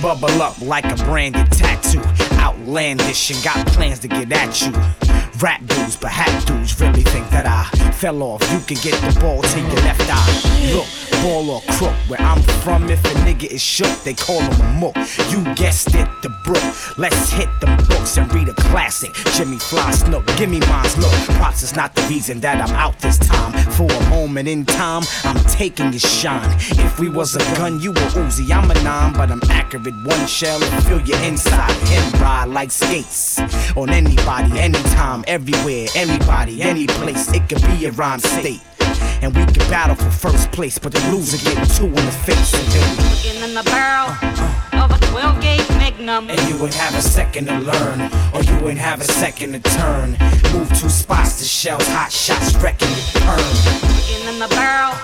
[0.00, 2.00] Bubble up like a branded tattoo.
[2.38, 4.72] Outlandish and got plans to get at you.
[5.40, 8.42] Rap dudes, but hat dudes really think that I fell off.
[8.52, 10.72] You can get the ball to your left eye.
[10.74, 10.86] Look,
[11.22, 11.94] ball or crook.
[12.08, 14.96] Where I'm from, if a nigga is shook, they call him a mook.
[15.30, 16.98] You guessed it, the brook.
[16.98, 19.12] Let's hit the books and read a classic.
[19.34, 21.12] Jimmy Fly Snook, give me mine's look.
[21.38, 23.52] Props is not the reason that I'm out this time.
[23.72, 26.50] For a moment in time, I'm taking your shine.
[26.86, 28.50] If we was a gun, you were Uzi.
[28.50, 29.94] I'm a nine, but I'm accurate.
[30.04, 31.70] One shell and fill your inside.
[31.90, 33.38] And ride like skates
[33.76, 37.32] on anybody, anytime, everywhere, anybody, any place.
[37.32, 38.60] It could be a rhyme state.
[39.20, 42.52] And we can battle for first place, but the loser get two in the face.
[42.54, 44.10] Looking in the barrel
[44.80, 46.30] of a 12 gauge Magnum.
[46.30, 49.60] And you would have a second to learn, or you would have a second to
[49.60, 50.16] turn.
[50.52, 53.42] Move two spots, the shells, hot shots, wrecking your turn.
[53.90, 54.94] Looking in the barrel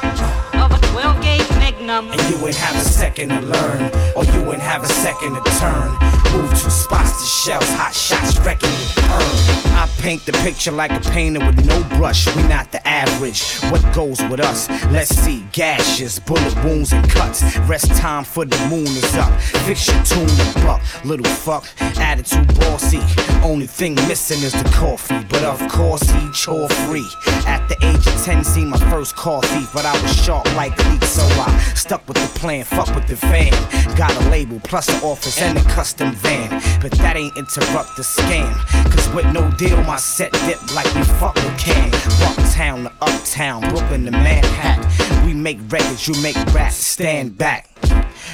[0.62, 2.10] of a 12 gauge Magnum.
[2.12, 5.42] And you would have a second to learn, or you would have a second to
[5.58, 6.13] turn.
[6.34, 9.04] Move two spots, the shells, hot shots, wrecking turn.
[9.08, 9.64] Uh.
[9.76, 12.34] I paint the picture like a painter with no brush.
[12.36, 13.60] We not the average.
[13.70, 14.68] What goes with us?
[14.90, 17.42] Let's see gashes, bullet wounds, and cuts.
[17.68, 19.32] Rest time for the moon is up.
[19.66, 21.66] Fix your tune to buck, little fuck.
[21.98, 23.00] Attitude bossy.
[23.42, 27.06] Only thing missing is the coffee, but of course he chore free.
[27.46, 31.10] At the age of 10, seen my first coffee, but I was sharp like leaks,
[31.10, 32.64] so I stuck with the plan.
[32.64, 33.52] Fuck with the van.
[33.96, 36.50] Got a label plus the office and a custom van,
[36.80, 38.52] but that ain't interrupt the scam.
[38.90, 41.90] Cause with no deal, my set dip like we fuck with can.
[42.20, 45.26] Bucktown to uptown, Brooklyn to Manhattan.
[45.26, 46.76] We make records, you make raps.
[46.76, 47.68] Stand back.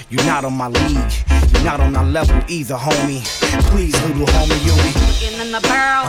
[0.09, 1.13] You're not on my league,
[1.53, 3.23] you're not on our level either, homie.
[3.71, 4.91] Please, little homie, you be.
[5.07, 6.07] Looking in the barrel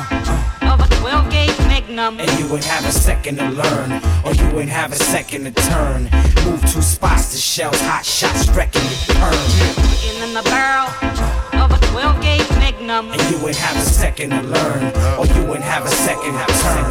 [0.72, 2.20] of a 12 gauge Magnum.
[2.20, 3.92] And you would have a second to learn,
[4.26, 6.04] or you would have a second to turn.
[6.46, 9.34] Move two spots, the shells, hot shots, wrecking your turn.
[9.92, 11.41] Looking in the barrel
[11.74, 13.12] of a 12 gauge Magnum.
[13.12, 14.84] And you would have a second to learn,
[15.18, 16.84] or you would have a second to turn.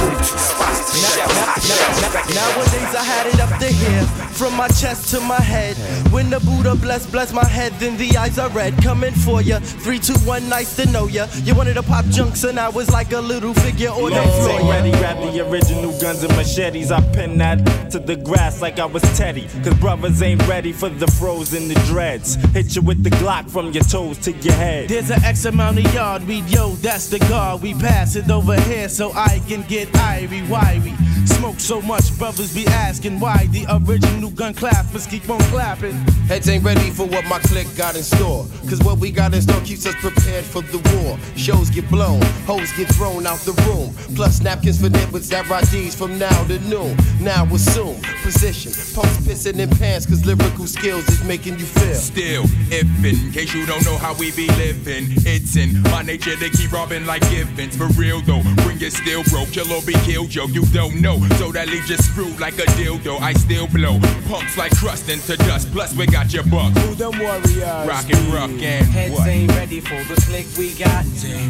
[0.00, 3.66] Move two spots, the shells, hot shots, wrecking your Nowadays I had it up to
[3.66, 4.04] here,
[4.36, 5.76] from my chest to my head.
[6.12, 8.76] When the Buddha bless, bless my head, then the eyes are red.
[8.82, 11.26] Coming for ya, three, two, one, nice to know ya.
[11.44, 14.50] You wanted to pop junks and I was like a little figure on the floor.
[14.50, 16.90] Ain't ready, grab the original guns and machetes.
[16.90, 19.48] I pin that to the grass like I was Teddy.
[19.62, 22.36] Cause brothers ain't ready for the froze and the dreads.
[22.52, 24.88] Hit you with the Glock from your toes to your head.
[24.88, 27.62] There's an X amount of yard weed, yo, that's the guard.
[27.62, 30.48] We pass it over here so I can get irie.
[30.48, 30.90] Why we
[31.26, 35.94] smoke so much, brothers be asking why the original gun clappers keep on clapping.
[36.26, 38.46] Heads ain't ready for what my clique got in store.
[38.68, 41.18] Cause what we got in store keeps us prepared for the war.
[41.36, 43.94] Shows get blown, hoes get thrown out the room.
[44.16, 46.96] Plus napkins for nibbles that RIDs from now to noon.
[47.20, 48.72] Now assume position.
[48.94, 51.94] Punks pissing in pants cause lyrical skills is making you feel.
[51.94, 56.36] Still, if in case you don't know how we be living, it's in my nature
[56.36, 57.76] to keep robbing like givens.
[57.76, 60.46] For real though, bring it still broke, kill or be killed, yo.
[60.46, 61.18] You don't know.
[61.38, 63.20] So that leaves you screwed like a dildo.
[63.20, 63.98] I still blow.
[64.28, 65.72] Punks like crust into dust.
[65.72, 66.72] Plus, we got your buck.
[66.78, 67.56] Who them warriors?
[67.56, 69.28] Rockin' rough and Heads what?
[69.28, 71.04] ain't ready for the click we got.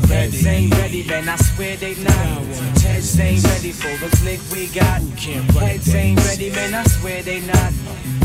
[0.09, 1.29] Heads ain't ready, man.
[1.29, 2.17] I swear they not.
[2.81, 5.03] Heads ain't ready for the click we got.
[5.03, 6.75] Heads ain't ready, man.
[6.75, 7.73] I swear they not.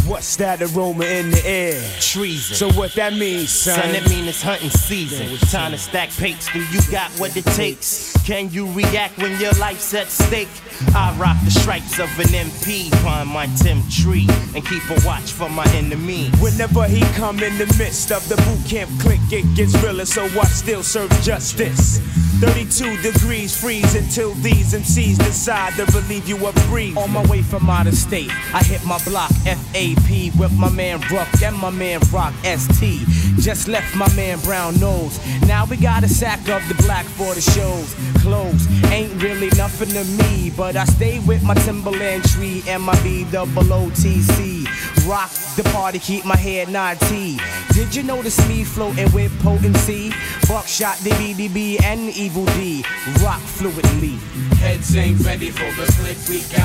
[0.08, 1.82] What's that aroma in the air?
[2.00, 2.56] Treason.
[2.56, 3.80] So what that means, son?
[3.80, 5.38] Son, that mean it's hunting season.
[5.50, 6.52] Time to stack pates.
[6.54, 8.14] Do you got what it takes?
[8.24, 10.50] Can you react when your life's at stake?
[10.96, 15.32] I rock the stripes of an MP, climb my Tim tree, and keep a watch
[15.32, 16.30] for my enemy.
[16.40, 20.24] Whenever he come in the midst of the boot camp click, it gets realer, so
[20.24, 22.00] I still serve justice.
[22.42, 26.98] 32 degrees freeze until these MCs decide to relieve you of breeze.
[26.98, 31.00] On my way from out of state, I hit my block FAP with my man
[31.12, 33.02] Ruck and my man Rock ST.
[33.40, 35.20] Just left my man Brown Nose.
[35.48, 37.96] Now we got a sack of the black for the shows.
[38.22, 43.02] Clothes ain't really nothing to me, but I stay with my Timberland tree and my
[43.04, 44.68] B double OTC.
[45.12, 47.38] Rock the party, keep my head not T.
[47.74, 50.14] Did you notice me floating with potency?
[50.48, 52.86] Buckshot, DBDB, and Evil Dee.
[53.22, 54.18] Rock fluidly.
[54.60, 56.64] Heads ain't ready for the click we got.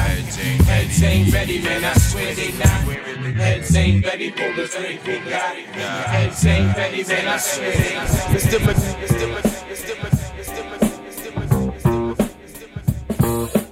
[0.65, 1.83] Heads ain't ready, man.
[1.83, 2.69] I swear they not.
[3.35, 5.57] Heads ain't ready for the click we got.
[5.57, 7.27] Heads ain't ready, man.
[7.27, 8.07] I swear they not.
[8.31, 8.61] Mr.
[8.65, 9.29] Mc- Mr.
[9.35, 9.43] Mc-
[9.73, 10.03] Mr.
[10.05, 10.27] Mc-
[13.19, 13.66] I'm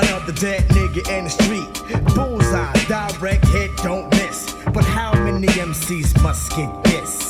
[0.00, 1.82] Another dead nigga in the street.
[2.14, 4.54] Bullseye, direct hit, don't miss.
[4.72, 7.27] But how many MCs must get this?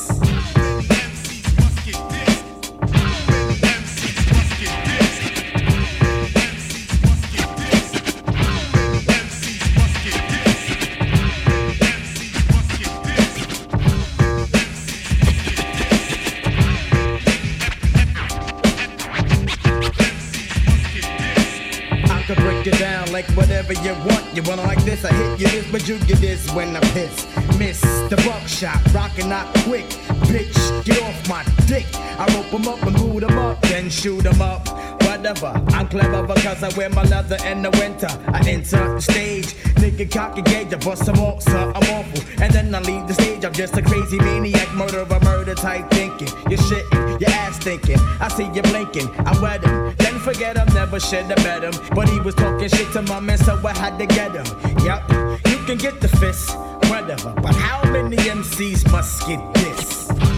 [23.89, 24.25] You want.
[24.35, 27.27] You wanna like this, I hit you this, but you get this when I piss.
[27.59, 27.81] Miss
[28.11, 29.89] the buckshot, rockin' not quick.
[30.29, 31.87] Bitch, get off my dick.
[32.19, 34.78] I rope 'em up and boot 'em up, then shoot 'em up.
[35.19, 38.07] Whatever, I'm clever because I wear my leather in the winter.
[38.29, 42.23] I enter the stage, nigga cock a gauge, I bust some sir, I'm awful.
[42.41, 46.29] And then I leave the stage, I'm just a crazy maniac, murderer, murder type thinking.
[46.49, 47.99] You're shitting, your ass thinking.
[48.21, 49.93] I see you blinking, I wet him.
[49.99, 51.75] Then forget him, never should have met him.
[51.97, 54.47] But he was talking shit to my man, so I had to get him.
[54.85, 55.03] Yup,
[55.49, 56.57] you can get the fist,
[56.89, 57.35] whatever.
[57.43, 60.38] But how many MCs must get this?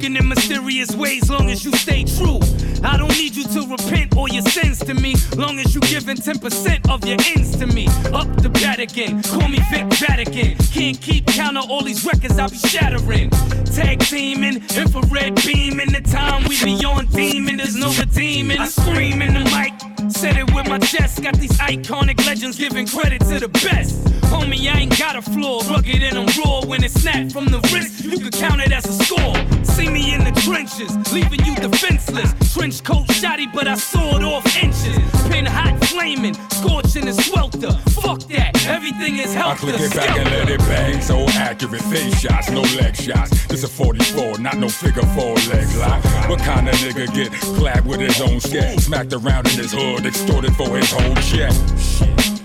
[0.00, 2.38] In mysterious ways, long as you stay true.
[2.84, 6.16] I don't need you to repent all your sins to me, long as you giving
[6.16, 7.88] 10% of your ends to me.
[8.14, 10.56] Up the Vatican, call me Vic Vatican.
[10.72, 13.30] Can't keep count of all these records I be shattering.
[13.74, 17.56] Tag teaming, infrared beam in the time we be on demon.
[17.56, 18.58] There's no redeeming.
[18.58, 19.77] I scream in the mic.
[20.08, 24.04] Said it with my chest, got these iconic legends giving credit to the best.
[24.28, 26.60] Homie, I ain't got a flaw, rugged and I'm raw.
[26.64, 29.34] When it snapped from the wrist, you can count it as a score.
[29.64, 32.34] See me in the trenches, leaving you defenseless.
[32.52, 34.98] Trench coat shoddy, but I sawed off inches.
[35.30, 37.72] Pin hot flaming, scorching the swelter.
[38.00, 41.00] Fuck that, everything is I helter click it back and let it bang.
[41.00, 43.46] So accurate face shots, no leg shots.
[43.46, 46.04] This a 44, not no figure four leg lock.
[46.28, 48.80] What kind of nigga get clapped with his own scat?
[48.80, 51.52] Smacked around in his hood, extorted for his whole check.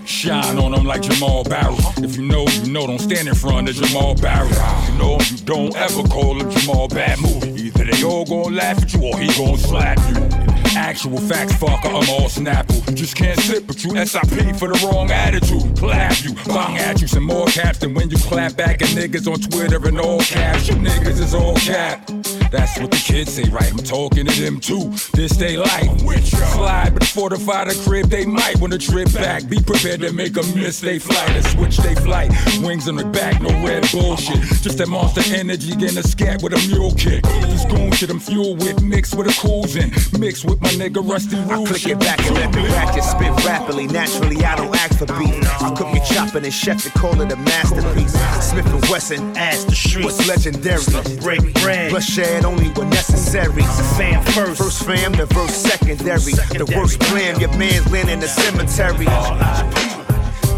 [0.06, 1.76] Shine on him like Jamal Barrow.
[1.98, 4.48] If you know, you know, don't stand in front of Jamal Barrow.
[4.48, 7.18] You know, you don't ever call him Jamal Bad.
[7.18, 10.44] Either they all gon' laugh at you or he gon' slap you.
[10.76, 12.94] Actual facts, fucker, I'm all snapple.
[12.94, 15.76] Just can't sit, but you SIP for the wrong attitude.
[15.76, 19.30] Clap you, bang at you, some more caps than when you clap back at niggas
[19.30, 20.68] on Twitter and all caps.
[20.68, 22.10] You niggas is all cap.
[22.54, 23.68] That's what the kids say, right?
[23.68, 24.90] I'm talking to them too.
[25.12, 25.90] This they like.
[26.22, 29.48] Slide, but fortify the crib, they might wanna trip back.
[29.48, 32.30] Be prepared to make a miss, they flight and switch they flight.
[32.62, 34.38] Wings on the back, no red bullshit.
[34.62, 37.24] Just that monster energy, getting a scat with a mule kick.
[37.24, 39.90] This goon shit I'm fueled with, mixed with a cruising.
[40.20, 41.64] Mixed with my nigga Rusty Roo.
[41.64, 43.88] I click it back and let the ratchet spit rapidly.
[43.88, 45.42] Naturally, I don't ask for beat.
[45.60, 48.14] I cook it chopping and chef to call it a masterpiece.
[48.48, 50.04] Smith and Wesson, ass the street.
[50.04, 50.84] What's legendary?
[51.18, 51.90] Break bread.
[51.90, 53.62] Bloodshed only when necessary.
[53.96, 54.62] Fam first.
[54.62, 56.32] First fam, the verse secondary.
[56.60, 59.06] The worst plan, your man's laying in the cemetery.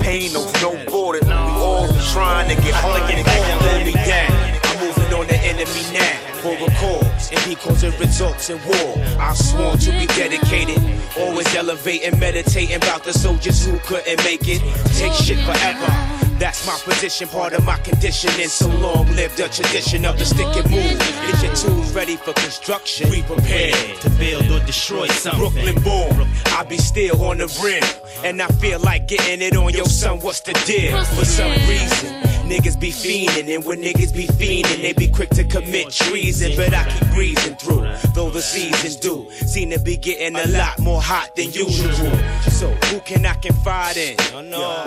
[0.02, 1.20] Pain knows no border.
[1.24, 4.32] We all trying to get home and get me down.
[4.64, 8.94] I'm moving on the enemy now for a cause and because it results in war.
[9.18, 10.78] I sworn to be dedicated,
[11.18, 14.60] always elevating, meditating about the soldiers who couldn't make it.
[14.94, 16.25] Take shit forever.
[16.38, 18.48] That's my position, part of my conditioning.
[18.48, 20.98] So long live the tradition of the stick and move.
[20.98, 23.08] Get your tools ready for construction.
[23.10, 25.40] We prepared to build or destroy something.
[25.40, 27.82] Brooklyn born, I be still on the rim.
[28.24, 31.02] And I feel like getting it on your son, what's the deal?
[31.04, 32.35] For some reason.
[32.46, 36.52] Niggas be fiending, and when niggas be fiending, they be quick to commit treason.
[36.54, 40.78] But I keep breezing through, though the seasons do seem to be getting a lot
[40.78, 42.16] more hot than usual.
[42.50, 44.16] So who can I confide in?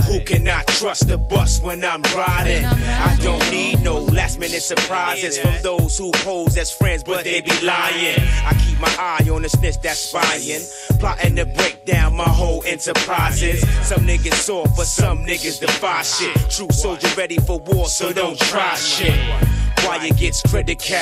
[0.05, 2.64] Who can I trust the bus when I'm riding?
[2.64, 7.41] I don't need no last minute surprises from those who pose as friends, but they
[7.41, 8.20] be lying.
[8.45, 10.62] I keep my eye on the snitch that's spying,
[10.99, 13.60] plotting to break down my whole enterprises.
[13.86, 16.36] Some niggas soft, but some niggas defy shit.
[16.49, 19.18] True soldier ready for war, so don't try shit.
[19.84, 21.00] Why it gets critical?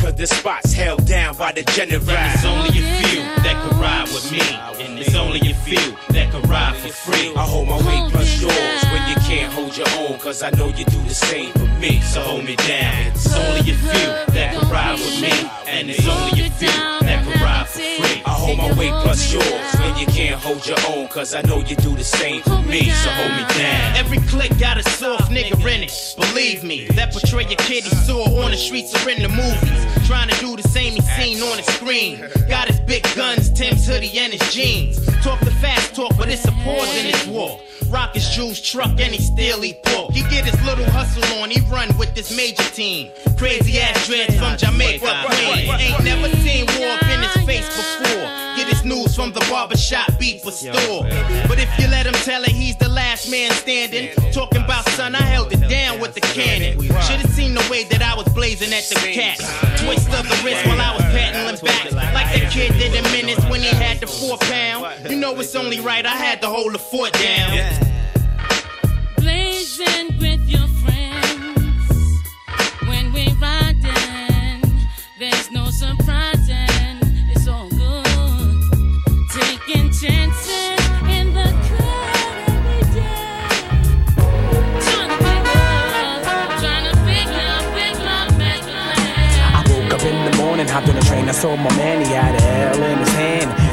[0.00, 2.00] Cause the spot's held down by the general.
[2.00, 4.42] There's only a few that could ride with me.
[4.82, 7.32] And there's only a few that could ride for free.
[7.36, 10.18] I hold my weight plus yours when you can't hold your own.
[10.18, 12.00] Cause I know you do the same for me.
[12.00, 13.06] So hold me down.
[13.14, 15.48] It's only a few that could ride with me.
[15.68, 16.74] And it's only a few
[17.06, 17.39] that could
[18.56, 21.08] hold my weight plus yours when you can't hold your own.
[21.08, 22.90] Cause I know you do the same for me.
[22.90, 23.96] So hold me down.
[23.96, 26.14] Every click got a soft nigga in it.
[26.16, 30.06] Believe me, that portray a kid he saw on the streets or in the movies.
[30.06, 32.24] Trying to do the same he seen on the screen.
[32.48, 35.04] Got his big guns, Tim's hoodie, and his jeans.
[35.22, 37.60] Talk the fast talk, but it's a pause in his walk.
[37.90, 40.12] Rock his Jules truck and he still eat pork.
[40.12, 43.10] He get his little hustle on, he run with this major team.
[43.36, 45.70] Crazy ass dreads from Jamaica, Queen.
[45.80, 48.28] Ain't never seen war up in his face before.
[48.56, 51.02] Get his news from the barbershop beat for store.
[51.48, 54.10] But if you let him tell it, he's the last man standing.
[54.32, 56.80] Talking about son, I held it down with the cannon.
[56.80, 59.40] Should've seen the way that I was blazing at the cats.
[59.82, 62.14] Twist of the wrist while I was paddling back.
[62.14, 65.10] Like the kid did in minutes when he had the four pound.
[65.10, 67.79] You know it's only right, I had to hold the fort down.
[69.80, 71.88] With your friends
[72.86, 74.60] when we riding.
[75.18, 76.98] There's no surprising.
[77.32, 78.62] It's all good.
[79.32, 80.70] Taking chances
[90.70, 93.19] hopped on the train, I saw my man, he had a L in his hand.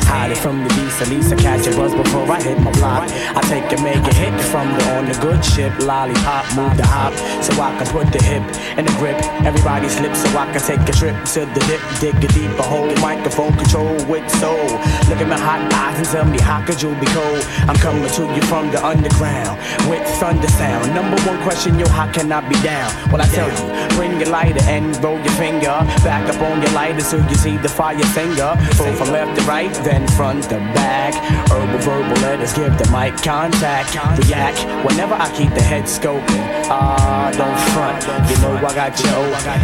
[0.08, 2.72] Hide it from the beast, at least I catch a buzz before I hit my
[2.80, 3.10] block.
[3.36, 6.88] I take and make a hit from the on the good ship, lollipop, move the
[6.88, 8.44] hop, so I can put the hip
[8.80, 9.20] in the grip.
[9.44, 12.88] Everybody slips so I can take a trip to the dip, dig a deeper hole,
[12.88, 14.68] The microphone control with soul.
[15.12, 17.44] Look at my hot eyes and tell me how could you be cold?
[17.68, 19.60] I'm coming to you from the underground
[19.92, 20.96] with thunder sound.
[20.96, 22.88] Number one question, yo, how can I be down?
[23.12, 25.76] Well, I tell you, bring your lighter and roll your finger
[26.08, 28.56] back up on your lighter so you see the fire finger.
[28.80, 31.14] Pull from left to right, then pen front the back.
[31.50, 33.96] Herbal verbal letters give the mic contact.
[34.26, 36.44] React whenever I keep the head scoping.
[36.70, 38.02] Ah, don't front.
[38.30, 39.58] You know I got you open.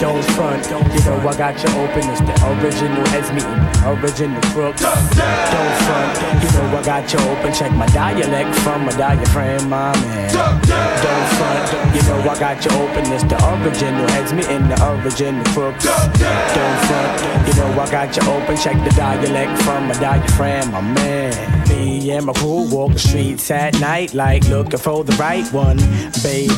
[0.00, 0.62] Don't front.
[0.94, 2.02] You know I got you open.
[2.10, 4.82] It's the original heads meeting, original crooks.
[4.82, 6.12] Don't front.
[6.42, 7.52] You know I got you open.
[7.52, 10.32] Check my dialect from my diaphragm, my man.
[10.32, 11.64] Don't front.
[11.94, 13.04] You know I got you open.
[13.12, 15.84] It's the original heads meeting, the original crooks.
[15.84, 17.12] Don't front.
[17.46, 18.56] You know I got you open.
[18.56, 21.68] Check the dialect from my diaphragm, my man.
[21.68, 25.78] Me and my crew walk the streets at night like looking for the right one,
[26.22, 26.52] baby.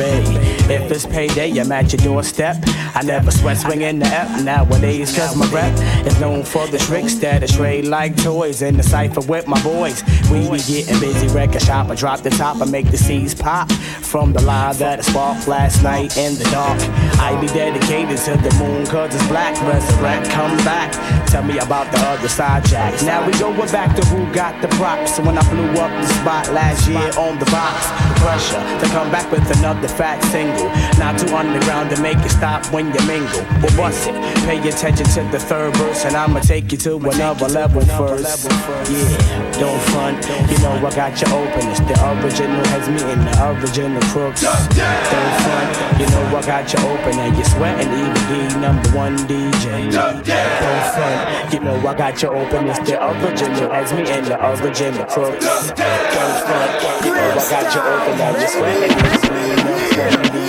[0.72, 2.56] If it's payday, I'm at your doorstep.
[2.94, 5.72] I never sweat swinging the F nowadays, cause my rep
[6.06, 9.62] is known for the tricks that I trade like toys in the cipher with my
[9.62, 10.02] boys.
[10.30, 11.88] We be getting busy, record shop.
[11.88, 15.46] I drop the top and make the seeds pop from the lie that I sparked
[15.46, 16.80] last night in the dark.
[17.20, 19.54] I be dedicated to the moon, cause it's black.
[19.62, 20.92] Resurrect, come back.
[21.28, 22.94] Tell me about the other side, Jack.
[23.06, 25.20] Now we going back to who got the props.
[25.20, 29.12] When I blew up the spot last year on the box, the pressure to come
[29.12, 30.66] back with another fat single.
[30.98, 33.46] Not too underground to make it stop when you mingle.
[33.62, 34.14] But what's it?
[34.42, 38.50] Pay attention to the third verse, and I'ma take you to another level first.
[38.90, 40.26] Yeah, don't front.
[40.50, 41.62] You know I got you open.
[41.70, 44.42] It's the original has me in the original crooks.
[44.42, 45.70] Don't front.
[46.00, 47.86] You know I got you open, and you're sweating.
[47.86, 49.92] EVD number one DJ.
[49.94, 51.54] Don't front.
[51.54, 52.66] You know I got you open.
[52.98, 55.44] It's the original has me in the original crooks.
[55.44, 55.76] Don't
[56.46, 56.72] front.
[57.04, 58.92] Know I got you open, and you're sweating.
[59.96, 60.46] EVD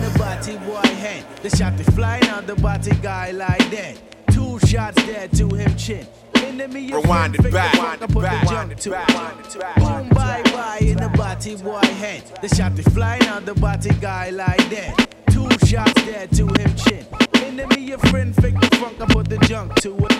[0.00, 0.22] number
[0.70, 1.22] one DJ.
[1.42, 3.98] The shot they flying out the body guy like that.
[4.32, 6.06] Two shots dead to him chin.
[6.60, 9.76] Enemy of Rewind it back, fake the fuck, I put the back, to it.
[9.76, 12.24] Boom, bye bye in the body boy head.
[12.42, 15.14] The shot they flying out the body guy like that.
[15.30, 17.06] Two shots dead to him chin.
[17.44, 20.18] Enemy of friend, fake the funk, I put the junk to it.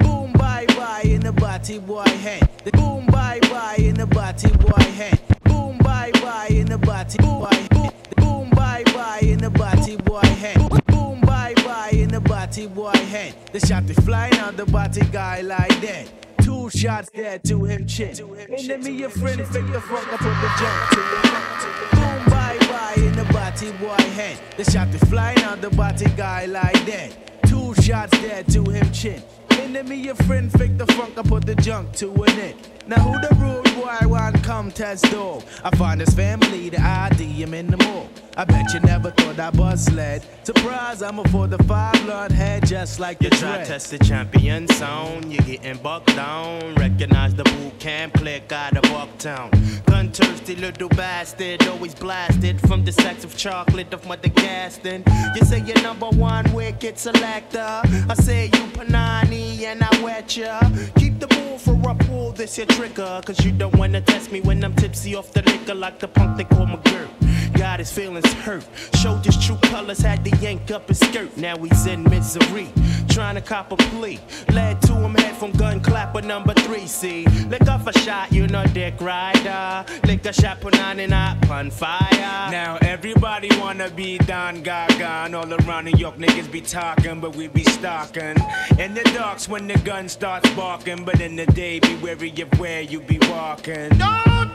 [0.00, 2.46] Boom, bye bye in the body boy head.
[2.62, 5.18] The boom, bye bye in the body boy head.
[5.44, 7.48] Boom, bye bye in the body boy.
[7.70, 10.58] Boom, boom, bye bye in the body boy head.
[10.88, 11.09] Boom,
[11.54, 13.34] bye in the body boy head.
[13.52, 16.08] The shot they flying out the body guy like that.
[16.42, 18.14] Two shots dead to him chin.
[18.50, 21.90] Enemy of friend, the funk, I put the jump to it.
[21.92, 24.38] Boom, bye bye in the body boy head.
[24.56, 27.42] The shot they flying out the body guy like that.
[27.46, 29.22] Two shots dead to him chin.
[29.50, 32.56] Enemy of friend, fake the funk, I put the junk to an end.
[32.90, 35.44] Now who the rude boy want come test dog?
[35.62, 38.08] I find his family, the ID, him in the mall.
[38.36, 40.24] I bet you never thought I buzz led.
[40.42, 43.66] Surprise, I'm a for the five blood head, just like You the try dread.
[43.68, 46.74] test the champion sound, you getting bucked down.
[46.74, 49.84] Recognize the boot camp click out of Bucktown.
[49.86, 55.04] Gun thirsty little bastard, always blasted from the sacks of chocolate of Mother Gaston.
[55.36, 57.82] You say you're number one wicked selector.
[58.08, 60.60] I say you Panani and I wet ya.
[60.96, 63.20] Keep the bull for a pull, this your trigger.
[63.24, 66.36] Cause you don't wanna test me when I'm tipsy off the liquor like the punk
[66.38, 67.08] they call McGirt.
[67.52, 68.64] Got his feelings hurt.
[68.94, 71.36] Showed his true colors, had to yank up his skirt.
[71.36, 72.68] Now he's in misery,
[73.10, 74.18] trying to cop a plea.
[74.52, 76.86] Led to him head from gun clapper number three.
[76.86, 79.84] See, lick off a shot, you know, dick rider.
[80.04, 82.50] Lick a shot, put on and up on fire.
[82.50, 87.34] Now everybody wanna be Don Gaga and all around New York niggas be talking, but
[87.34, 88.36] we be stalking.
[88.78, 92.58] In the darks when the gun starts barking, but in the day be wary of
[92.58, 93.88] where you be walking.
[93.90, 94.52] Don't,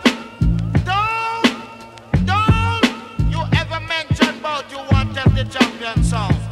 [0.85, 6.44] don't, don't you ever mention about you want to the champion sound.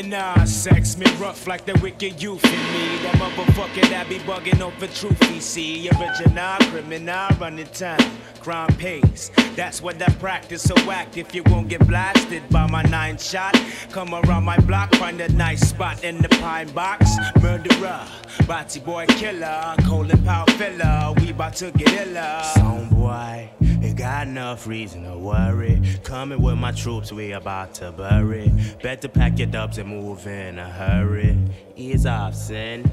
[0.00, 3.02] Me nah sex, me rough like the wicked youth in me.
[3.02, 5.90] That motherfucker that be bugging over truth, we see.
[5.90, 9.30] Original criminal running time, crime pays.
[9.56, 13.54] That's what I practice, so act if you won't get blasted by my nine shot.
[13.90, 17.04] Come around my block, find a nice spot in the pine box.
[17.42, 18.06] Murderer,
[18.46, 21.12] body boy killer, colon power filler.
[21.18, 22.42] We bout to get iller.
[22.54, 23.50] Song boy,
[23.80, 25.80] you got enough reason to worry.
[26.04, 28.52] Coming with my troops, we about to bury.
[28.82, 31.38] Better pack your dubs and move in a hurry.
[31.76, 32.90] Ease off, sin.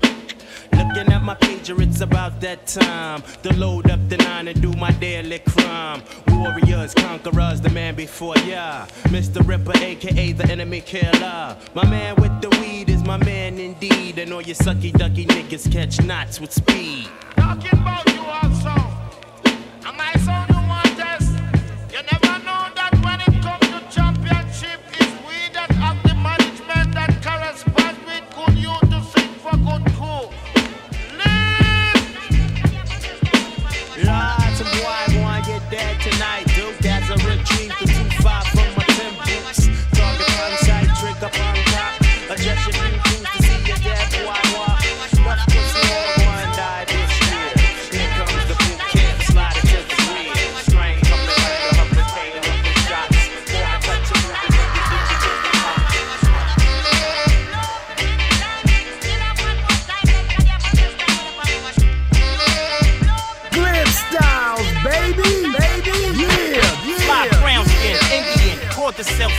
[0.72, 4.72] Looking at my pager, it's about that time to load up the nine and do
[4.74, 6.02] my daily crime.
[6.30, 8.86] Warriors, conquerors, the man before ya.
[9.06, 9.46] Mr.
[9.48, 11.58] Ripper, aka the enemy killer.
[11.74, 14.20] My man with the weed is my man indeed.
[14.20, 17.08] And all you sucky ducky niggas catch knots with speed.
[17.36, 18.76] Talking about you also.
[19.86, 20.57] Am I sound
[68.98, 69.32] called herself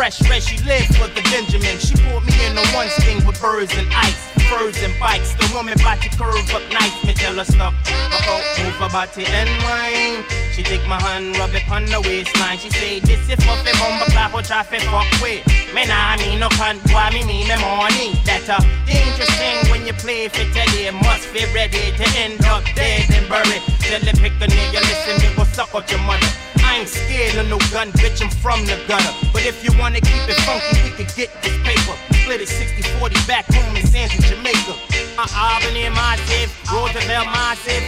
[0.00, 1.76] the red she lived for the Benjamin.
[1.76, 4.16] She pulled me in the one sting with birds and ice.
[4.48, 7.04] Furs and bikes, the woman about to curve up nice.
[7.04, 10.24] Me tell her stop, uh-oh, move her body and wine.
[10.52, 12.58] She take my hand, rub it on the waistline.
[12.58, 15.44] She say, this is for the bomba clap, or try to fuck with.
[15.74, 18.16] Me nah me no cunt, why me need me money?
[18.24, 20.90] That's a dangerous thing when you play for telly.
[20.90, 23.62] Must be ready to end up dead and buried.
[23.84, 26.49] Tell the pick a nigga, listen, me go suck out your mother.
[26.70, 29.10] I ain't scared of no gun, bitch, I'm from the gutter.
[29.34, 31.98] But if you wanna keep it funky, we could get this paper.
[32.14, 34.78] Split it 60-40 back home in Santa, Jamaica.
[35.18, 37.82] Uh, Albany, massive, Roosevelt, massive,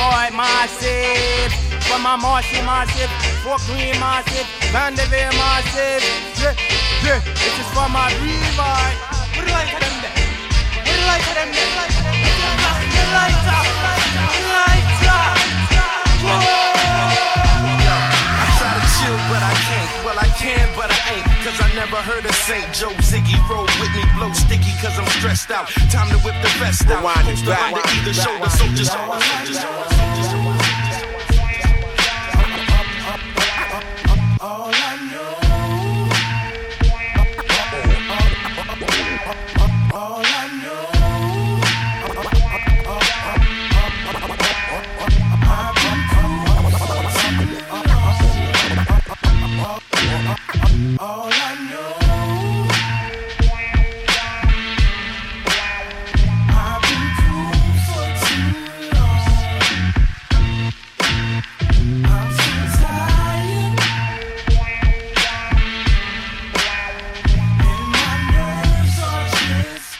[0.00, 1.52] Boy, massive.
[1.84, 3.12] From my Marcy, massive,
[3.44, 6.00] Fort Greene, massive, Vanderveer, massive.
[6.40, 6.56] Yeah,
[7.04, 8.96] yeah, this is for my Revive.
[9.36, 10.16] What do you like them there?
[10.16, 11.72] What do you like them there?
[13.12, 13.68] Lights up,
[14.56, 15.36] lights up,
[16.24, 16.67] I
[20.28, 21.24] I can, but I ain't.
[21.40, 22.68] Cause I never heard of St.
[22.74, 23.36] Joe Ziggy.
[23.48, 25.68] Roll with me, blow sticky, cause I'm stressed out.
[25.90, 27.02] Time to whip the vest out.
[27.02, 28.90] Poster under either shoulder, so soldiers.
[34.40, 34.87] All
[51.00, 51.94] all I know.
[56.50, 57.54] I've been cool
[57.86, 58.50] for too
[58.94, 59.22] long.
[62.04, 63.78] I'm so tired.
[67.62, 69.90] And my nerves are just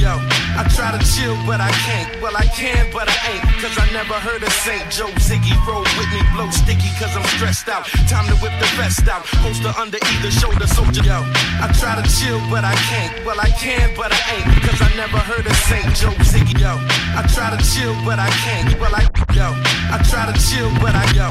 [0.00, 0.12] Yo,
[0.58, 2.10] I try to chill, but I can't.
[2.20, 3.49] Well, I can, but I ain't.
[3.60, 4.88] Cause I never heard of St.
[4.88, 5.52] Joe Ziggy.
[5.68, 7.84] Roll with me, blow sticky, cause I'm stressed out.
[8.08, 9.20] Time to whip the vest out.
[9.44, 11.04] Holster under either shoulder, soldier.
[11.04, 11.20] Yo,
[11.60, 13.12] I try to chill, but I can't.
[13.20, 14.48] Well, I can, but I ain't.
[14.64, 15.92] Cause I never heard of St.
[15.92, 16.56] Joe Ziggy.
[16.56, 16.72] Yo,
[17.12, 18.80] I try to chill, but I can't.
[18.80, 19.04] Well, I,
[19.36, 19.52] yo,
[19.92, 21.28] I try to chill, but I, yo,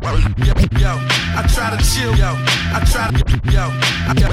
[0.78, 0.94] yo,
[1.34, 2.38] I try to chill, yo,
[2.78, 3.74] I try to, yo,
[4.06, 4.30] I, yo,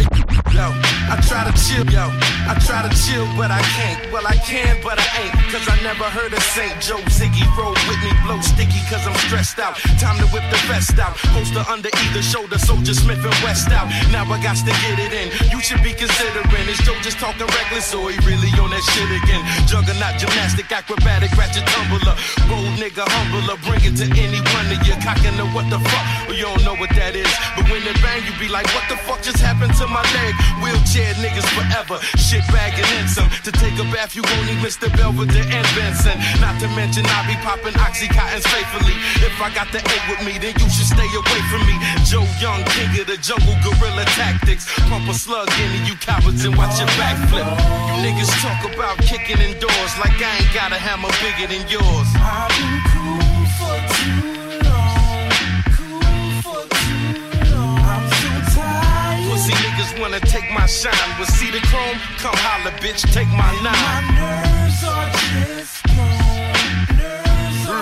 [0.53, 0.67] yo,
[1.09, 2.13] I try to chill, yo,
[2.45, 4.13] I try to chill, but I can't.
[4.13, 5.35] Well, I can, but I ain't.
[5.49, 6.77] Cause I never heard of St.
[6.83, 7.47] Joe Ziggy.
[7.57, 9.79] Roll with me, blow sticky, cause I'm stressed out.
[9.99, 11.17] Time to whip the vest out.
[11.35, 13.89] Holster under either shoulder, soldier Smith and West out.
[14.11, 15.31] Now I got to get it in.
[15.51, 16.67] You should be considering.
[16.67, 19.43] Is Joe just talking reckless or he really on that shit again?
[19.71, 22.17] Juggernaut, gymnastic, acrobatic, ratchet tumbler.
[22.51, 23.55] Bold nigga, humbler.
[23.63, 24.95] Bring it to any one of you.
[25.05, 26.05] Cocking the what the fuck?
[26.27, 27.31] Well, you don't know what that is.
[27.55, 30.35] But when it bang, you be like, what the fuck just happened to my leg?
[30.59, 32.03] Wheelchair niggas forever.
[32.19, 33.31] Shit bagging in some.
[33.47, 34.91] To take a bath, you need Mr.
[34.97, 36.17] Belvedere and Benson.
[36.43, 38.97] Not to mention, I be popping Oxycontins faithfully.
[39.25, 41.77] If I got the A with me, then you should stay away from me.
[42.05, 44.67] Joe Young, king of the jungle, guerrilla tactics.
[44.89, 47.45] Pump a slug into you cowards and watch your backflip.
[47.45, 52.09] You niggas talk about kicking indoors like I ain't got a hammer bigger than yours.
[52.17, 55.31] I've been cool for too long.
[55.77, 57.81] Cool for too long.
[57.81, 59.25] I'm so tired.
[59.31, 61.11] Pussy niggas wanna take my shine.
[61.19, 61.99] But see the chrome?
[62.19, 66.06] Come holla, bitch, take my My nerves are just gone.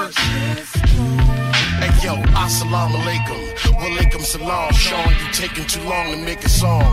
[0.04, 0.12] Gone.
[1.80, 3.40] Hey yo, assalamu alaikum.
[3.80, 4.72] Walaikum salam.
[4.74, 6.84] Sean, you taking too long to make a song.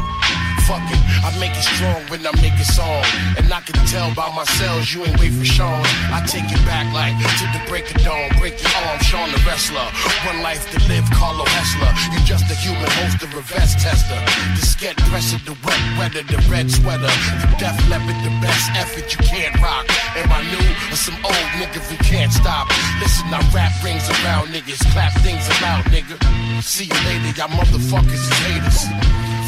[0.72, 3.04] Fuck it, I make it strong when I make a song.
[3.36, 5.84] And I can tell by my cells you ain't wait for Sean.
[6.16, 8.32] I take it back like to the break of dawn.
[8.40, 9.84] Break your arm, Sean the wrestler.
[10.24, 11.92] One life to live, Carlo Hesser.
[12.16, 14.16] You just a human host, a reverse tester.
[14.56, 17.12] The sket pressing the wet weather, the red sweater.
[17.44, 19.84] The Def Leppard, the best effort you can't rock.
[20.16, 22.72] Am I new or some old nigga who can't stop?
[23.04, 26.16] Listen, I rap rings around niggas, clap things about nigga.
[26.64, 28.88] See you later, y'all motherfuckers is haters.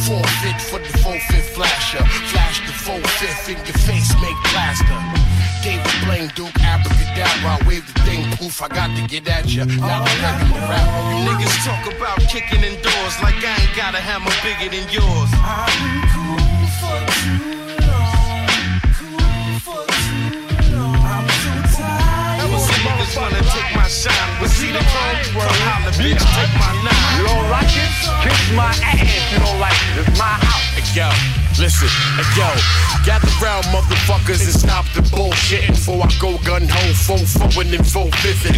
[0.06, 2.04] Forfeit for the full fifth flasher.
[2.32, 5.00] Flash the full fifth in your face, make plaster.
[5.64, 7.56] David Blaine, Duke, abracadabra.
[7.56, 9.64] I wave the thing, poof, I got to get at ya.
[9.64, 11.02] Now I'm regular rapper.
[11.08, 15.32] You niggas talk about kicking indoors like I ain't got a hammer bigger than yours.
[15.80, 17.73] Been cool for too
[23.16, 24.14] Wanna take my shine.
[24.40, 25.46] But see the chrome?
[25.46, 27.20] Come holla, bitch, take my nine.
[27.20, 27.92] You don't like it?
[28.24, 29.32] Kiss my ass.
[29.32, 30.08] You don't like it?
[30.08, 30.96] It's my house.
[30.96, 31.10] yo.
[31.60, 31.88] Listen,
[32.36, 32.50] yo,
[33.06, 37.86] gather round, motherfuckers, and stop the bullshit before I go gun ho, full forward and
[37.86, 38.50] full fifth.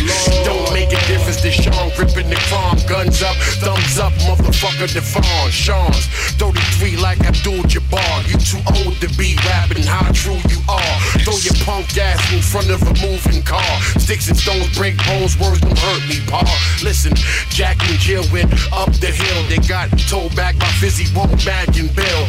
[0.46, 1.42] Don't make a difference.
[1.44, 4.88] The Sean ripping the crime, guns up, thumbs up, motherfucker.
[4.88, 6.08] Devon, Sean's
[6.40, 8.32] 33 like Abdul Jabbar.
[8.32, 10.96] You too old to be rapping, how true you are.
[11.28, 13.76] Throw your punk ass in front of a moving car.
[14.00, 16.46] Sticks and stones break bones, words don't hurt me, pa.
[16.84, 17.12] Listen,
[17.50, 19.42] Jack and Jill went up the hill.
[19.50, 22.24] They got told back by Fizzy, Won't Bag and Bill.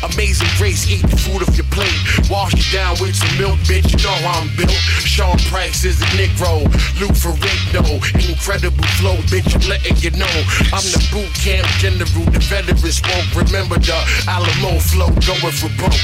[0.00, 1.92] Amazing grace, eat the food off your plate.
[2.32, 3.92] Wash it down with some milk, bitch.
[3.92, 4.72] You know I'm built.
[5.04, 6.64] Sean Price is a Negro.
[6.96, 9.52] Lou Ferrigno, incredible flow, bitch.
[9.52, 10.36] I'm letting you know.
[10.72, 12.24] I'm the boot camp general.
[12.32, 16.00] The veterans won't remember the Alamo flow going for broke.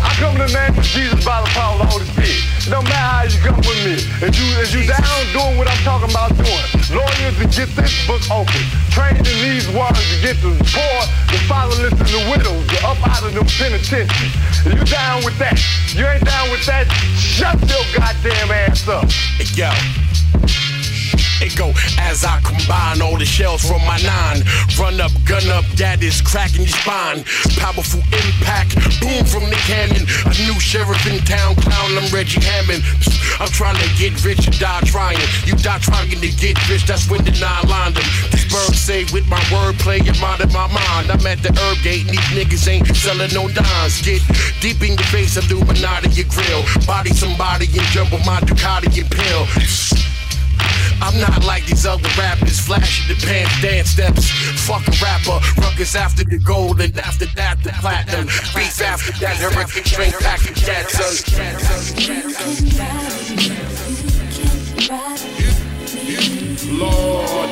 [0.00, 2.44] I come in the name of Jesus by the power of the Holy Spirit.
[2.66, 4.13] It don't matter how you come with me.
[4.22, 8.06] If you if you down doing what I'm talking about doing, lawyers to get this
[8.06, 10.98] book open, trained in these words to get the poor,
[11.34, 14.06] the fatherless, and the widows up out of them penitentiaries.
[14.64, 15.58] If you down with that,
[15.94, 16.86] you ain't down with that,
[17.18, 19.10] shut your goddamn ass up.
[19.10, 20.63] Hey, yo.
[21.52, 24.40] Go as I combine all the shells from my nine.
[24.80, 27.20] Run up, gun up, that is cracking your spine.
[27.60, 30.08] Powerful impact, boom from the cannon.
[30.24, 32.80] A new sheriff in town, clown, I'm Reggie Hammond.
[33.36, 35.20] I'm trying to get rich and die trying.
[35.44, 38.08] You die trying to get rich, that's when the nine lined them.
[38.32, 41.12] These birds say with my wordplay, you're out my mind.
[41.12, 44.00] I'm at the herb gate, and these niggas ain't selling no dimes.
[44.00, 44.24] Get
[44.64, 46.64] deep in your face, I Illuminati your grill.
[46.86, 50.13] Body somebody and jump on my Ducati and pill.
[51.00, 54.30] I'm not like these other rappers, flashing the pants, dance steps.
[54.66, 58.26] Fuck a rapper, ruckus after the gold, and after that the platinum.
[58.26, 60.90] Beef after that, hurricane strength pack and cat
[66.70, 67.50] Lord,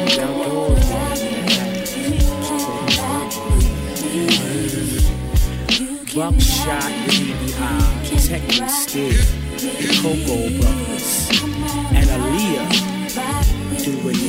[6.14, 9.14] Buckshot, BBI, Technic Still,
[10.02, 11.30] Cocoa Brovaz,
[11.94, 12.91] and Aaliyah
[13.84, 14.21] doing.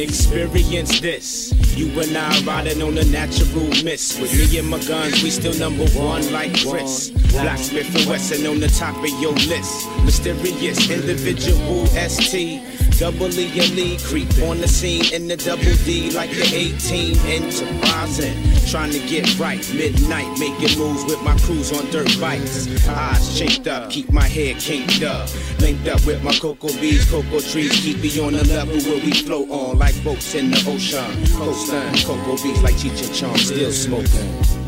[0.00, 1.52] Experience this.
[1.76, 4.18] You and I riding on a natural mist.
[4.20, 7.10] With me and my guns, we still number one like Chris.
[7.30, 9.86] Blacksmith and Wesson on the top of your list.
[10.04, 12.62] Mysterious individual ST.
[12.98, 17.16] Double E and Lee creep on the scene in the double D like the 18
[17.32, 18.36] enterprising.
[18.68, 22.68] Trying to get right, midnight, making moves with my crews on dirt bikes.
[22.86, 25.30] Eyes chinked up, keep my head kinked up.
[25.60, 29.12] Linked up with my cocoa bees, cocoa trees, keep me on the level where we
[29.12, 31.04] float on like boats in the ocean.
[31.36, 34.60] Coastline, cocoa bees like Cheech and Chong, still smoking.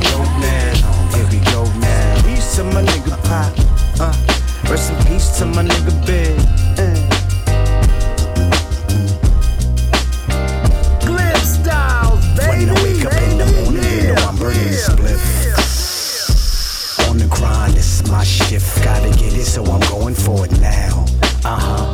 [0.00, 1.10] Go now.
[1.14, 2.16] Here we go now.
[2.56, 3.69] To my nigga Pop.
[4.70, 6.38] Rest in peace to my nigga Big.
[11.00, 12.66] GlibStylez, baby.
[12.66, 15.18] When I wake up in the morning, you know I'm burning spliff.
[17.10, 18.84] On the grind, is my shift.
[18.84, 21.04] Gotta get it, so I'm going for it now.
[21.44, 21.92] Uh huh.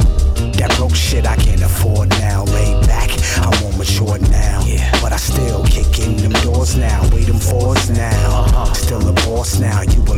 [0.59, 2.45] That broke shit I can't afford now.
[2.45, 3.09] Laid back,
[3.39, 4.63] I won't mature now.
[4.67, 4.91] Yeah.
[5.01, 7.09] But I still kick in them doors now.
[7.11, 8.45] Wait them fours now.
[8.45, 8.75] Uh-huh.
[8.75, 9.81] Still a boss now.
[9.81, 10.16] You a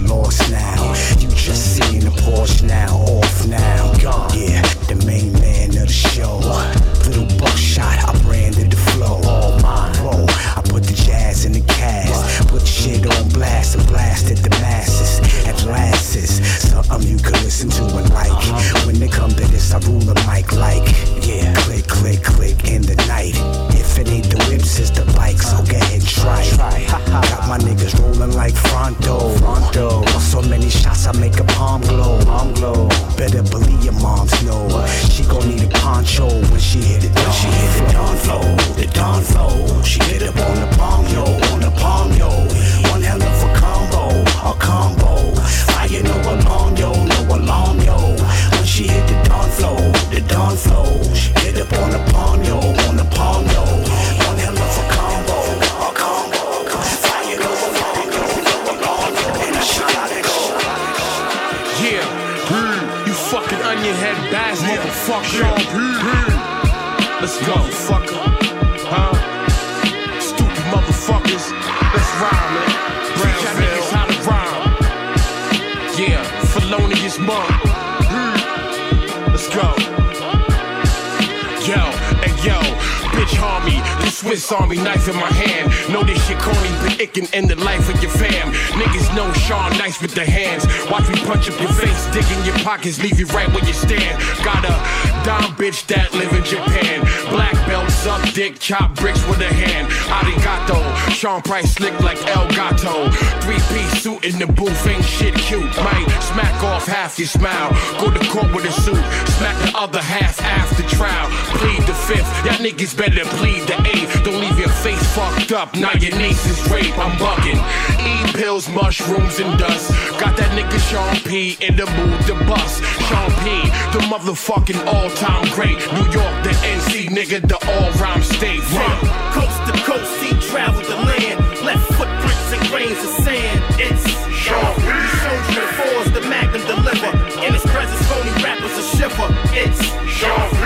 [92.69, 94.20] pockets, leave you right where you stand.
[94.45, 94.77] Got a
[95.24, 97.01] dime bitch that live in Japan.
[97.32, 99.89] Black belt, suck dick, chop bricks with a hand.
[100.12, 100.77] Arigato,
[101.09, 103.09] Sean Price slick like El Gato.
[103.40, 105.65] Three piece suit in the booth, ain't shit cute.
[105.81, 107.70] Might smack off half your smile.
[108.01, 109.01] Go to court with a suit,
[109.40, 111.27] smack the other half after trial.
[111.57, 114.12] Plead the fifth, y'all niggas better plead the eighth.
[114.24, 116.93] Don't leave your face fucked up, now your niece is rape.
[116.99, 117.61] I'm bugging.
[118.05, 119.89] Eat pills, mushrooms, and dust.
[120.20, 122.83] Got that nigga Sean P in the mood to bust.
[123.07, 123.47] Sean P,
[123.95, 125.79] the motherfucking all time great.
[125.95, 128.63] New York, the NC nigga, the all rhyme state.
[128.63, 128.99] From
[129.37, 131.39] coast to coast, he traveled the land.
[131.65, 133.59] Left footprints and grains of sand.
[133.79, 134.05] It's
[134.43, 134.89] Sean P.
[135.23, 137.11] Soldier and fours, the magnum deliver.
[137.47, 139.29] In his presence, phony rappers a shiver.
[139.63, 139.81] It's
[140.19, 140.58] Sean P.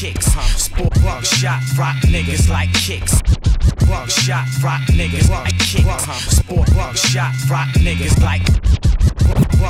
[0.00, 0.32] kicks.
[0.56, 3.20] Sport shot, rock niggas like kicks.
[4.08, 6.04] Shot, rock niggas like kicks.
[6.36, 8.40] Sport shot, rock niggas like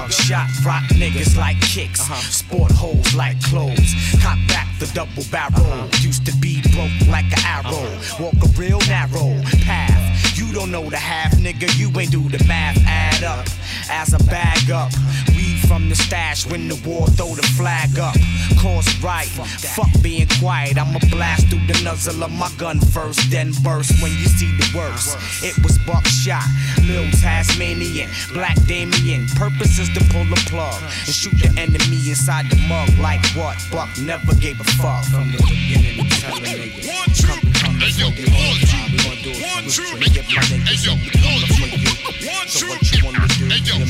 [0.08, 2.02] Shot, rock niggas like kicks.
[2.30, 3.92] Sport holes like clothes.
[4.22, 5.88] Hop back the double barrel.
[6.00, 7.90] Used to be broke like an arrow.
[8.20, 9.34] Walk a real narrow
[9.66, 10.38] path.
[10.38, 11.76] You don't know the half, nigga.
[11.76, 12.78] You ain't do the math.
[12.86, 13.46] Add up
[13.90, 14.92] as a bag up.
[15.30, 15.39] Weed
[15.70, 18.18] from the stash when the war throw the flag up.
[18.58, 19.30] Course right.
[19.76, 20.76] Fuck being quiet.
[20.76, 24.66] I'ma blast through the nuzzle of my gun first, then burst when you see the
[24.74, 25.14] worst.
[25.46, 26.42] It was buckshot,
[26.82, 29.28] Lil Tasmanian, Black Damien.
[29.38, 32.90] Purpose is to pull the plug and shoot the enemy inside the mug.
[32.98, 33.54] Like what?
[33.70, 36.02] Buck never gave a fuck from the beginning.
[36.18, 38.90] Telling niggas, come, come, let's go get on the vibe.
[38.90, 42.10] We gon' do it for rich and get my niggas in the corner for you.
[42.50, 43.46] So what you wanna do?
[43.46, 43.89] Then my own blast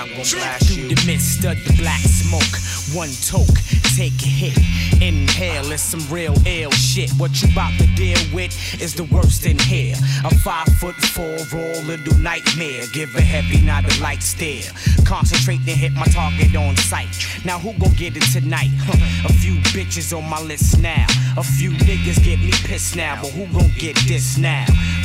[0.00, 0.88] I'm gon' blast you.
[0.88, 2.56] the midst of the black smoke,
[2.96, 3.60] one toke,
[3.94, 4.56] take a hit.
[5.02, 7.10] Inhale, it's some real ill shit.
[7.18, 8.50] What you bout to deal with
[8.80, 9.94] is the worst in here.
[10.24, 12.84] A five foot four raw little nightmare.
[12.94, 14.72] Give a heavy, not a light stare.
[15.04, 17.12] Concentrate and hit my target on sight.
[17.44, 18.70] Now who gon' get it tonight?
[18.80, 21.04] Huh, a few bitches on my list now.
[21.36, 24.64] A few niggas get me pissed now, but who gon' get this now?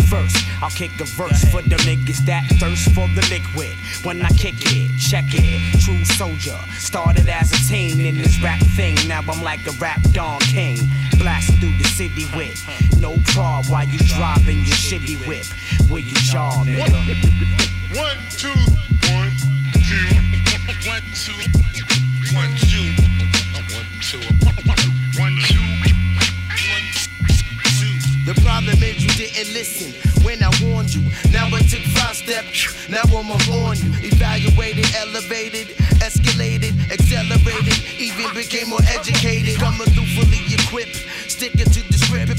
[0.10, 3.76] First, I'll kick a verse for the niggas that thirst for the liquid.
[4.04, 5.82] When I kick it, check it.
[5.82, 6.58] True soldier.
[6.78, 8.96] Started as a teen in this rap thing.
[9.08, 10.78] Now I'm like a rap Don King.
[11.18, 12.62] Blasting through the city with
[13.02, 15.46] no prob while you driving your shitty whip.
[15.90, 16.92] Where you jaw, nigga.
[17.98, 18.50] One, two,
[19.14, 19.32] one,
[19.86, 21.55] two, one, two,
[28.44, 29.94] Problem is you didn't listen
[30.24, 31.04] when I warned you.
[31.32, 33.92] Now I took five steps, now I'm on you.
[34.02, 35.68] Evaluated, elevated,
[36.02, 39.60] escalated, accelerated, even became more educated.
[39.60, 41.85] Coming through fully equipped, sticking to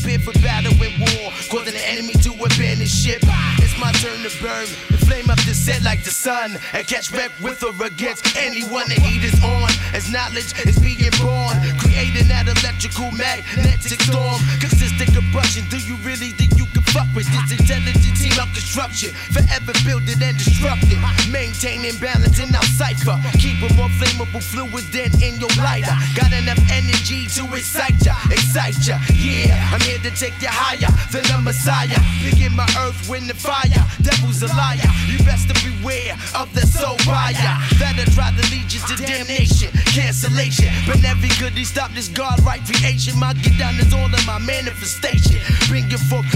[0.07, 3.19] prepared for battle and war, causing the enemy to abandon ship.
[3.59, 7.11] It's my turn to burn, the flame up the set like the sun, and catch
[7.11, 9.69] wreck with or against anyone the heat is on.
[9.95, 15.67] As knowledge is being born, creating that electrical magnetic storm, consistent combustion.
[15.71, 19.11] Do you really think you can fuck with this intelligent team of construction?
[19.33, 21.01] Forever building and destructing,
[21.31, 23.17] maintaining balance in our cipher.
[23.39, 25.95] Keep a more flammable fluid than in your lighter.
[26.15, 28.99] Got enough energy to excite ya, excite ya.
[29.15, 31.99] Yeah, I'm here to take you higher than a messiah.
[32.23, 33.83] Begin my earth, wind, and fire.
[34.03, 34.91] Devil's a liar.
[35.09, 37.33] You best to beware of the soul fire
[37.79, 38.07] that'll
[38.37, 40.69] to lead you to damnation, cancellation.
[40.87, 43.19] But never could he stop this God right creation.
[43.19, 45.41] My get down is all in my manifestation.
[45.69, 46.27] Bringing forth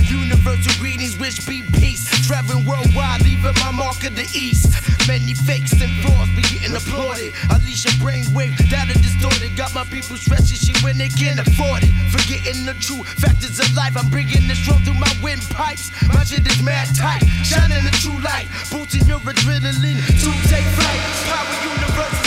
[0.50, 2.04] universal greetings, wish be peace.
[2.26, 4.66] Traveling worldwide, leaving my mark in the east.
[5.06, 7.32] Many fakes and flaws be getting applauded.
[7.50, 9.56] Unleash a brainwave, data distorted.
[9.56, 11.92] Got my people stressing shit when they can't afford it.
[12.10, 15.90] Forgetting the true factors of life, I'm bringing the strong through my windpipes.
[16.08, 18.48] My shit is mad tight, shining the true light.
[18.70, 21.00] Boosting your adrenaline to take flight.
[21.30, 22.19] Power universal.